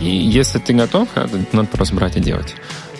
[0.00, 1.08] И если ты готов,
[1.52, 2.54] надо просто брать и делать.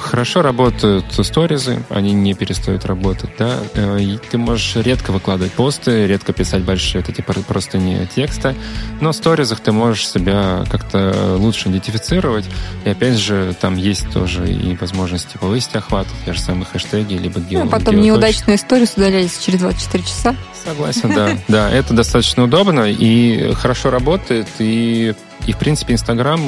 [0.05, 3.59] Хорошо работают сторизы, они не перестают работать, да.
[3.75, 8.55] Э, и ты можешь редко выкладывать посты, редко писать большие вот эти просто не текста,
[9.01, 12.45] но в сторизах ты можешь себя как-то лучше идентифицировать.
[12.85, 17.41] И опять же, там есть тоже и возможности повысить охват, те же самые хэштеги, либо
[17.41, 17.65] гео.
[17.65, 20.37] Ну, потом неудачные сторис удалялись через 24 часа.
[20.65, 21.31] Согласен, да.
[21.49, 25.15] Да, это достаточно удобно и хорошо работает, и
[25.47, 26.41] и, в принципе, Инстаграм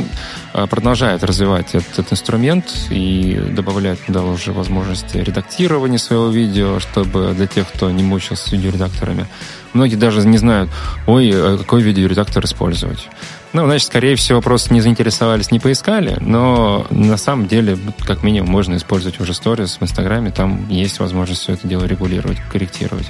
[0.52, 7.46] а, продолжает развивать этот инструмент и добавляет туда уже возможности редактирования своего видео, чтобы для
[7.46, 9.26] тех, кто не мучился с видеоредакторами.
[9.72, 10.70] Многие даже не знают,
[11.06, 13.08] ой, а какой видеоредактор использовать.
[13.52, 18.50] Ну, значит, скорее всего, просто не заинтересовались, не поискали, но на самом деле, как минимум,
[18.50, 23.06] можно использовать уже сторис в Инстаграме, там есть возможность все это дело регулировать, корректировать.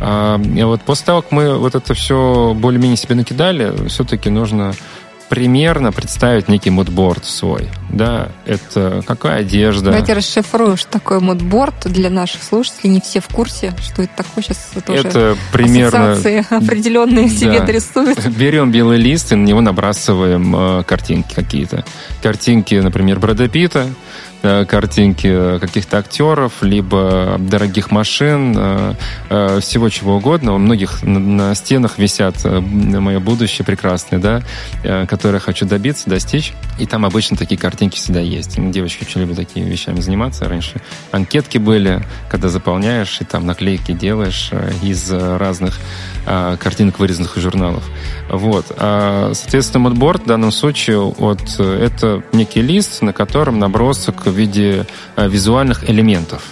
[0.00, 4.74] А, и вот после того, как мы вот это все более-менее себе накидали, все-таки нужно
[5.32, 7.70] примерно представить некий мудборд свой.
[7.88, 9.86] Да, это какая одежда.
[9.86, 12.90] Давайте расшифруем, что такое мудборд для наших слушателей.
[12.90, 14.44] Не все в курсе, что это такое.
[14.44, 16.12] Сейчас это, это примерно...
[16.50, 17.34] определенные да.
[17.34, 18.26] себе рисуют.
[18.36, 21.86] Берем белый лист и на него набрасываем э, картинки какие-то.
[22.22, 23.86] Картинки, например, Брэда Питта,
[24.42, 28.94] картинки каких-то актеров, либо дорогих машин, э,
[29.30, 30.54] э, всего чего угодно.
[30.54, 34.42] У многих на стенах висят мое будущее прекрасное, да,
[35.06, 36.52] которое хочу добиться, достичь.
[36.78, 38.56] И там обычно такие картинки всегда есть.
[38.70, 40.48] Девочки очень любят такими вещами заниматься.
[40.48, 40.80] Раньше
[41.10, 44.50] анкетки были, когда заполняешь, и там наклейки делаешь
[44.82, 45.78] из разных
[46.24, 47.84] картинок, вырезанных из журналов.
[48.28, 48.66] Вот.
[48.76, 54.86] А, соответственно, модборд в данном случае вот, это некий лист, на котором набросок в виде
[55.16, 56.42] э, визуальных элементов.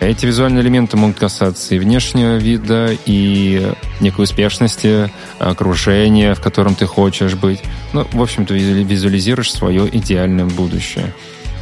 [0.00, 6.86] Эти визуальные элементы могут касаться и внешнего вида, и некой успешности, окружения, в котором ты
[6.86, 7.62] хочешь быть.
[7.92, 11.14] Ну, в общем-то, визуализируешь свое идеальное будущее.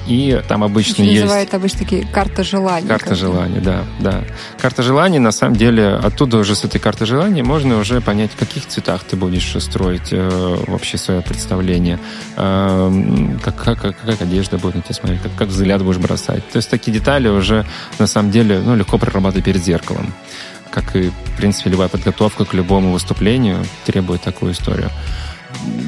[0.06, 1.22] И там обычно есть...
[1.22, 2.88] Называют обычно такие карта желаний.
[2.88, 4.24] Карта желаний, да, да.
[4.60, 8.36] Карта желаний, на самом деле, оттуда уже с этой карты желаний можно уже понять, в
[8.36, 11.98] каких цветах ты будешь строить э, вообще свое представление,
[12.36, 16.48] э, как, как, как, как одежда будет на тебя смотреть, как, как взгляд будешь бросать.
[16.50, 17.64] То есть такие детали уже,
[17.98, 20.12] на самом деле, ну, легко прорабатывать перед зеркалом.
[20.70, 24.90] Как и, в принципе, любая подготовка к любому выступлению требует такую историю.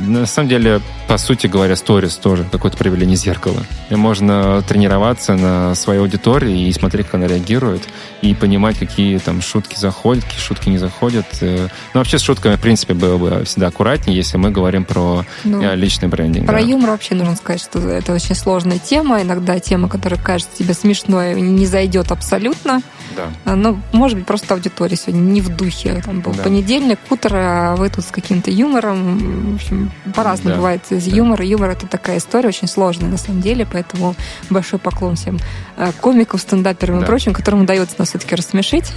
[0.07, 3.65] На самом деле, по сути говоря, сторис тоже какое-то проявление зеркала.
[3.91, 7.83] И можно тренироваться на своей аудитории и смотреть, как она реагирует,
[8.23, 11.27] и понимать, какие там шутки заходят, какие шутки не заходят.
[11.41, 15.25] Э, ну, вообще с шутками, в принципе, было бы всегда аккуратнее, если мы говорим про
[15.45, 16.47] ну, э, личный брендинг.
[16.47, 16.67] Про да.
[16.67, 19.23] юмор вообще нужно сказать, что это очень сложная тема.
[19.23, 22.83] Иногда тема, которая кажется тебе смешной, не зайдет абсолютно.
[23.17, 23.31] Да.
[23.45, 26.03] А, ну, может быть, просто аудитория сегодня не в духе.
[26.05, 26.43] Там был да.
[26.43, 27.39] понедельник, утро,
[27.73, 29.53] а вы тут с каким-то юмором.
[29.53, 30.57] В общем, по-разному да.
[30.57, 31.17] бывает из да.
[31.17, 31.45] юмора.
[31.45, 34.15] Юмор— это такая история очень сложная на самом деле, поэтому
[34.51, 35.39] большой поклон всем
[35.77, 37.05] а, комикам, стендаперам да.
[37.05, 38.93] и прочим, которым удается нас все-таки рассмешить.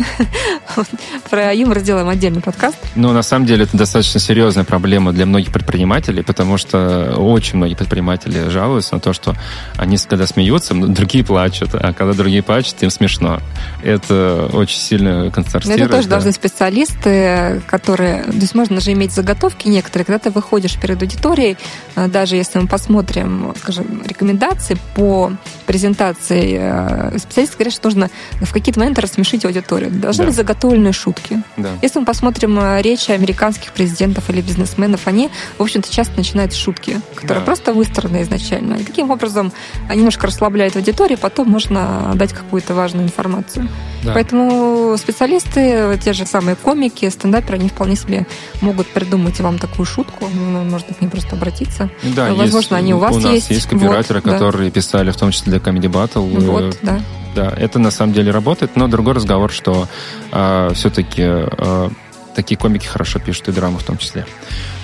[1.30, 2.78] Про юмор сделаем отдельный подкаст.
[2.96, 7.76] Ну, на самом деле, это достаточно серьезная проблема для многих предпринимателей, потому что очень многие
[7.76, 9.36] предприниматели жалуются на то, что
[9.76, 13.40] они, когда смеются, другие плачут, а когда другие плачут, им смешно.
[13.84, 15.82] Это это очень сильно концентрирует.
[15.82, 16.16] Это тоже да.
[16.16, 18.24] должны специалисты, которые...
[18.24, 21.58] То есть можно же иметь заготовки некоторые, когда ты выходишь перед аудиторией,
[21.96, 25.32] э, даже если мы посмотрим, скажем, рекомендации по
[25.66, 28.10] презентации, э, специалисты говорят, что нужно
[28.42, 29.92] в какие-то моменты рассмешить аудиторию.
[29.92, 30.28] Должны да.
[30.28, 31.42] быть заготовленные шутки.
[31.58, 31.70] Да.
[31.82, 37.02] Если мы посмотрим э, речи американских президентов или бизнесменов, они, в общем-то, часто начинают шутки,
[37.16, 37.46] которые да.
[37.46, 38.76] просто выстроены изначально.
[38.76, 39.52] И таким образом
[39.90, 43.68] они немножко расслабляют аудиторию, потом можно дать какую-то важную информацию.
[44.04, 44.14] Да.
[44.14, 48.26] Поэтому специалисты, те же самые комики, стендаперы, они вполне себе
[48.62, 50.30] могут придумать вам такую шутку.
[50.34, 51.90] Ну, можно к ним просто обратиться.
[52.16, 53.50] Да, Возможно, есть, они у вас у нас есть.
[53.50, 54.76] есть копирайтеры, вот, которые да.
[54.76, 56.40] писали в том числе для Comedy Battle.
[56.40, 57.00] Вот, да.
[57.36, 59.86] Да, это на самом деле работает, но другой разговор, что э,
[60.32, 61.92] а, все-таки э, а,
[62.36, 64.26] такие комики хорошо пишут и драму в том числе.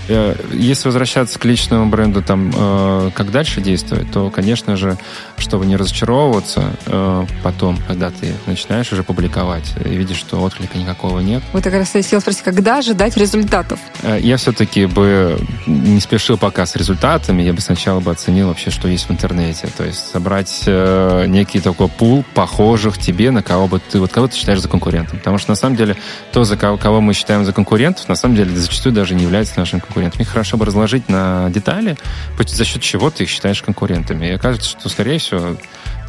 [0.07, 4.97] Э, если возвращаться к личному бренду, там, э, как дальше действовать, то, конечно же,
[5.43, 11.19] чтобы не разочаровываться э, потом, когда ты начинаешь уже публиковать и видишь, что отклика никакого
[11.19, 11.43] нет.
[11.53, 13.79] Вот как раз я хотела спросить, когда ожидать результатов?
[14.19, 18.87] Я все-таки бы не спешил пока с результатами, я бы сначала бы оценил вообще, что
[18.87, 19.67] есть в интернете.
[19.77, 24.35] То есть собрать некий такой пул похожих тебе, на кого бы ты, вот кого ты
[24.35, 25.19] считаешь за конкурентом.
[25.19, 25.95] Потому что на самом деле
[26.31, 29.59] то, за кого, кого мы считаем за конкурентов, на самом деле зачастую даже не является
[29.59, 30.21] нашим конкурентом.
[30.21, 31.97] Их хорошо бы разложить на детали,
[32.45, 34.27] за счет чего ты их считаешь конкурентами.
[34.27, 35.32] И окажется, что, скорее всего,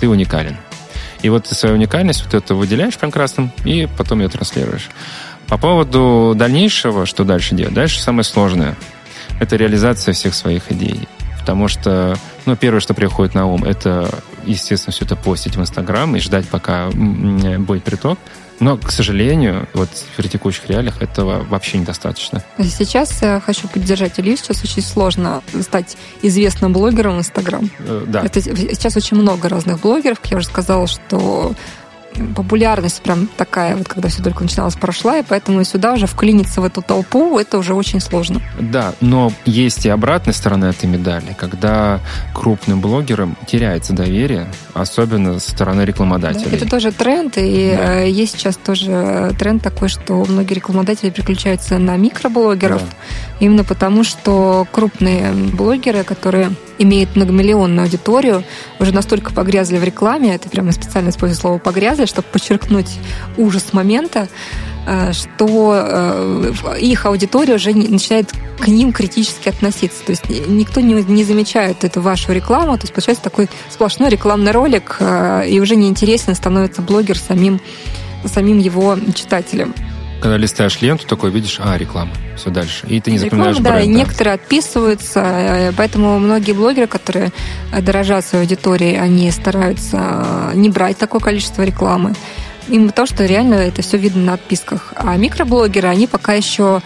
[0.00, 0.56] ты уникален.
[1.22, 4.90] И вот ты свою уникальность вот это выделяешь прям красным, и потом ее транслируешь.
[5.46, 7.74] По поводу дальнейшего, что дальше делать?
[7.74, 8.76] Дальше самое сложное.
[9.40, 11.08] Это реализация всех своих идей.
[11.40, 12.16] Потому что,
[12.46, 14.08] ну, первое, что приходит на ум, это,
[14.46, 18.18] естественно, все это постить в Инстаграм и ждать, пока будет приток.
[18.60, 22.42] Но, к сожалению, вот в текущих реалиях этого вообще недостаточно.
[22.58, 24.36] Сейчас я хочу поддержать Илью.
[24.36, 27.68] Сейчас очень сложно стать известным блогером в Инстаграм.
[27.80, 28.22] Э, да.
[28.22, 30.18] Это, сейчас очень много разных блогеров.
[30.24, 31.54] Я уже сказала, что
[32.34, 36.64] популярность прям такая, вот когда все только начиналось, прошла, и поэтому сюда уже вклиниться в
[36.64, 38.40] эту толпу, это уже очень сложно.
[38.58, 42.00] Да, но есть и обратная сторона этой медали, когда
[42.32, 46.50] крупным блогерам теряется доверие, особенно со стороны рекламодателей.
[46.50, 48.02] Да, это тоже тренд, и да.
[48.02, 52.86] Э, есть сейчас тоже тренд такой, что многие рекламодатели переключаются на микроблогеров, да.
[53.40, 58.44] именно потому, что крупные блогеры, которые имеют многомиллионную аудиторию,
[58.78, 62.98] уже настолько погрязли в рекламе, это прямо специально использую слово «погрязли», чтобы подчеркнуть
[63.36, 64.28] ужас момента,
[64.86, 70.04] э, что э, их аудитория уже начинает к ним критически относиться.
[70.04, 72.76] То есть никто не, не замечает эту вашу рекламу.
[72.76, 77.60] То есть получается такой сплошной рекламный ролик, э, и уже неинтересно становится блогер самим,
[78.24, 79.74] самим его читателем
[80.24, 82.86] когда листаешь ленту, такой видишь, а, реклама, все дальше.
[82.86, 83.88] И ты не запоминаешь реклама, бренд.
[83.90, 87.30] Да, и некоторые отписываются, э, поэтому многие блогеры, которые
[87.82, 92.14] дорожат своей аудиторией, они стараются не брать такое количество рекламы.
[92.68, 94.94] Именно то, что реально это все видно на отписках.
[94.96, 96.80] А микроблогеры, они пока еще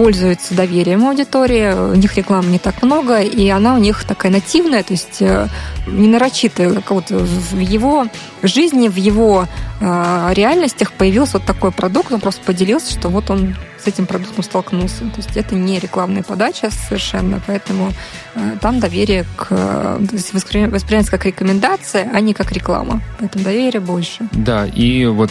[0.00, 4.82] пользуются доверием аудитории, у них рекламы не так много, и она у них такая нативная,
[4.82, 5.46] то есть э,
[5.86, 8.06] не нарочитая, вот в его
[8.42, 9.46] жизни, в его
[9.78, 14.44] э, реальностях появился вот такой продукт, он просто поделился, что вот он с этим продуктом
[14.44, 15.00] столкнулся.
[15.00, 17.92] То есть это не рекламная подача совершенно, поэтому
[18.34, 19.48] э, там доверие к...
[19.48, 23.02] То как рекомендация, а не как реклама.
[23.18, 24.28] Поэтому доверие больше.
[24.32, 25.30] Да, и вот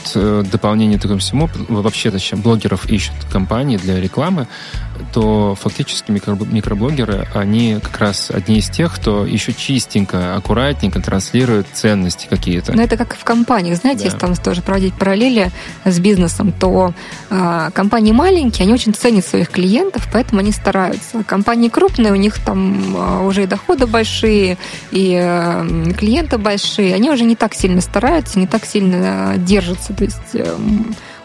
[0.51, 4.47] дополнение к этому всему, вообще точнее, блогеров ищут компании для рекламы,
[5.13, 12.27] то фактически микроблогеры, они как раз одни из тех, кто еще чистенько, аккуратненько транслирует ценности
[12.29, 12.73] какие-то.
[12.73, 14.05] Но это как в компаниях, знаете, да.
[14.05, 15.51] если там тоже проводить параллели
[15.85, 16.93] с бизнесом, то
[17.29, 21.23] э, компании маленькие, они очень ценят своих клиентов, поэтому они стараются.
[21.23, 24.57] Компании крупные, у них там э, уже и доходы большие,
[24.91, 29.93] и э, клиенты большие, они уже не так сильно стараются, не так сильно держатся.
[29.93, 30.57] То есть э,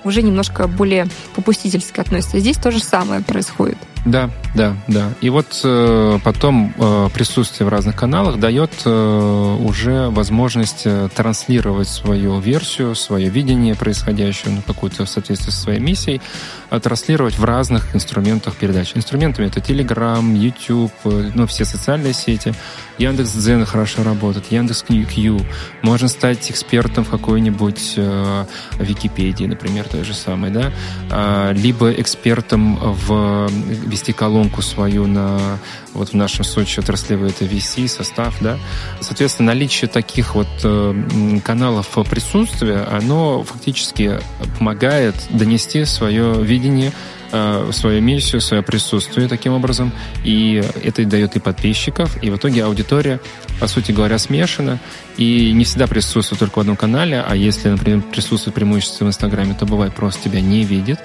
[0.05, 2.39] уже немножко более попустительски относятся.
[2.39, 3.79] Здесь то же самое происходит.
[4.05, 5.13] Да, да, да.
[5.23, 11.89] И вот э, потом э, присутствие в разных каналах дает э, уже возможность э, транслировать
[11.89, 16.21] свою версию, свое видение происходящего, ну, какую-то в соответствии со своей миссией,
[16.69, 18.97] а транслировать в разных инструментах передачи.
[18.97, 22.53] Инструментами это Telegram, YouTube, э, ну, все социальные сети.
[22.99, 25.41] Яндекс Дзен хорошо работает, Яндекс Кью.
[25.83, 28.45] Можно стать экспертом в какой-нибудь э,
[28.79, 30.73] Википедии, например, той же самой, да,
[31.11, 33.49] а, либо экспертом в
[33.95, 35.59] вести колонку свою на,
[35.93, 38.59] вот в нашем случае отраслевый это VC, состав, да.
[39.01, 44.19] Соответственно, наличие таких вот э, каналов присутствия, оно фактически
[44.59, 46.93] помогает донести свое видение
[47.31, 49.93] э, свою миссию, свое присутствие таким образом,
[50.25, 53.21] и это дает и подписчиков, и в итоге аудитория,
[53.61, 54.81] по сути говоря, смешана,
[55.17, 59.55] и не всегда присутствует только в одном канале, а если, например, присутствует преимущество в Инстаграме,
[59.55, 60.99] то бывает просто тебя не видит,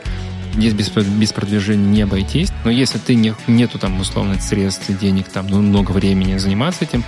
[0.60, 2.50] Здесь без, без продвижения не обойтись.
[2.66, 7.04] Но если ты не, нету там условно средств, денег, там, ну, много времени заниматься этим,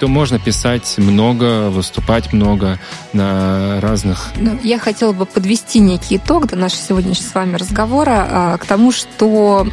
[0.00, 2.78] то можно писать много, выступать много
[3.12, 4.32] на разных...
[4.36, 8.66] Ну, я хотела бы подвести некий итог до нашего сегодняшнего с вами разговора а, к
[8.66, 9.66] тому, что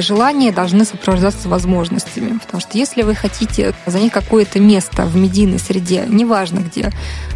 [0.00, 2.38] желания должны сопровождаться возможностями.
[2.38, 6.90] Потому что если вы хотите занять какое-то место в медийной среде, неважно где,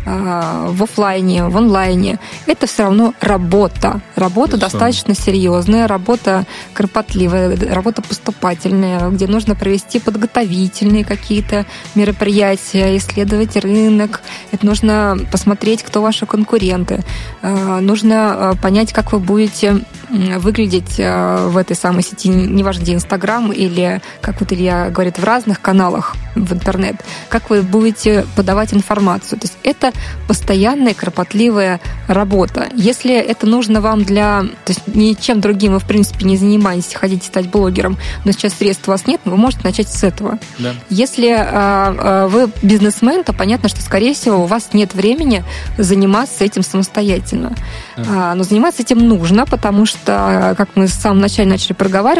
[0.06, 4.00] а, в офлайне, в онлайне, это все равно работа.
[4.16, 11.64] Работа достаточно серьезная, работа кропотливая, работа поступательная, где нужно провести подготовительные какие-то
[11.94, 14.20] мероприятия, исследовать рынок.
[14.52, 17.02] Это нужно посмотреть, кто ваши конкуренты.
[17.42, 19.80] А, нужно понять, как вы будете
[20.10, 25.60] выглядеть в этой самой сети, неважно, где Инстаграм или, как вот Илья говорит, в разных
[25.60, 26.96] каналах в интернет,
[27.28, 29.38] как вы будете подавать информацию.
[29.38, 29.92] То есть это
[30.26, 32.68] постоянная кропотливая работа.
[32.74, 34.42] Если это нужно вам для...
[34.64, 38.88] То есть ничем другим вы, в принципе, не занимаетесь, хотите стать блогером, но сейчас средств
[38.88, 40.38] у вас нет, вы можете начать с этого.
[40.58, 40.72] Да.
[40.90, 45.44] Если а, а, вы бизнесмен, то понятно, что, скорее всего, у вас нет времени
[45.78, 47.54] заниматься этим самостоятельно.
[47.96, 48.04] Да.
[48.08, 52.13] А, но заниматься этим нужно, потому что, как мы в самом начале начали проговаривать,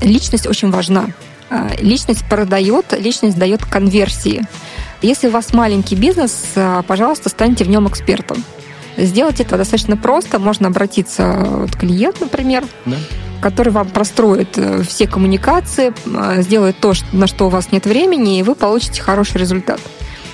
[0.00, 1.06] личность очень важна.
[1.50, 4.46] А, личность продает, личность дает конверсии.
[5.02, 8.42] Если у вас маленький бизнес, а, пожалуйста, станьте в нем экспертом.
[8.96, 10.38] Сделать это достаточно просто.
[10.38, 12.64] Можно обратиться к клиенту, например.
[12.86, 12.96] Да
[13.42, 18.38] который вам простроит э, все коммуникации, э, сделает то, на что у вас нет времени,
[18.38, 19.80] и вы получите хороший результат.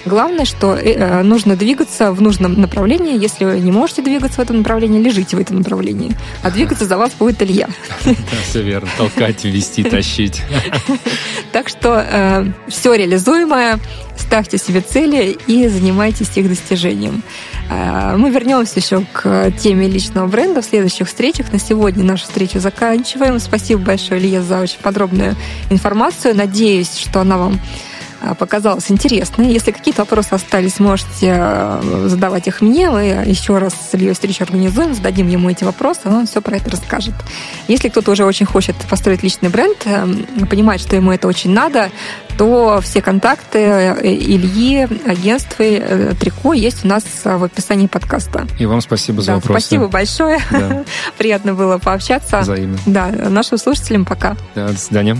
[0.05, 3.21] Главное, что э, нужно двигаться в нужном направлении.
[3.21, 6.17] Если вы не можете двигаться в этом направлении, лежите в этом направлении.
[6.43, 7.69] А двигаться за вас будет Илья.
[8.05, 8.13] Да,
[8.49, 8.89] все верно.
[8.97, 10.43] Толкать, вести, тащить.
[11.53, 13.81] Так что все реализуемое.
[14.17, 17.23] Ставьте себе цели и занимайтесь их достижением.
[17.71, 21.53] Мы вернемся еще к теме личного бренда в следующих встречах.
[21.53, 23.39] На сегодня нашу встречу заканчиваем.
[23.39, 25.37] Спасибо большое, Илья, за очень подробную
[25.71, 26.37] информацию.
[26.37, 27.61] Надеюсь, что она вам
[28.21, 29.53] а, показалось интересной.
[29.53, 32.91] Если какие-то вопросы остались, можете э, задавать их мне.
[32.91, 36.71] Мы еще раз с Ильей встречу организуем, зададим ему эти вопросы, он все про это
[36.71, 37.15] расскажет.
[37.69, 40.07] Если кто-то уже очень хочет построить личный бренд, э,
[40.51, 41.91] понимает, что ему это очень надо,
[42.37, 45.65] то все контакты э, Ильи, агентства
[46.19, 48.47] Трико есть у нас в описании подкаста.
[48.59, 49.61] И вам спасибо за да, вопросы.
[49.61, 50.41] Спасибо большое.
[50.51, 50.85] Да.
[51.19, 52.41] Приятно было пообщаться.
[52.41, 52.79] Взаимно.
[52.87, 54.37] Да, нашим слушателям пока.
[54.57, 55.19] Да, до свидания.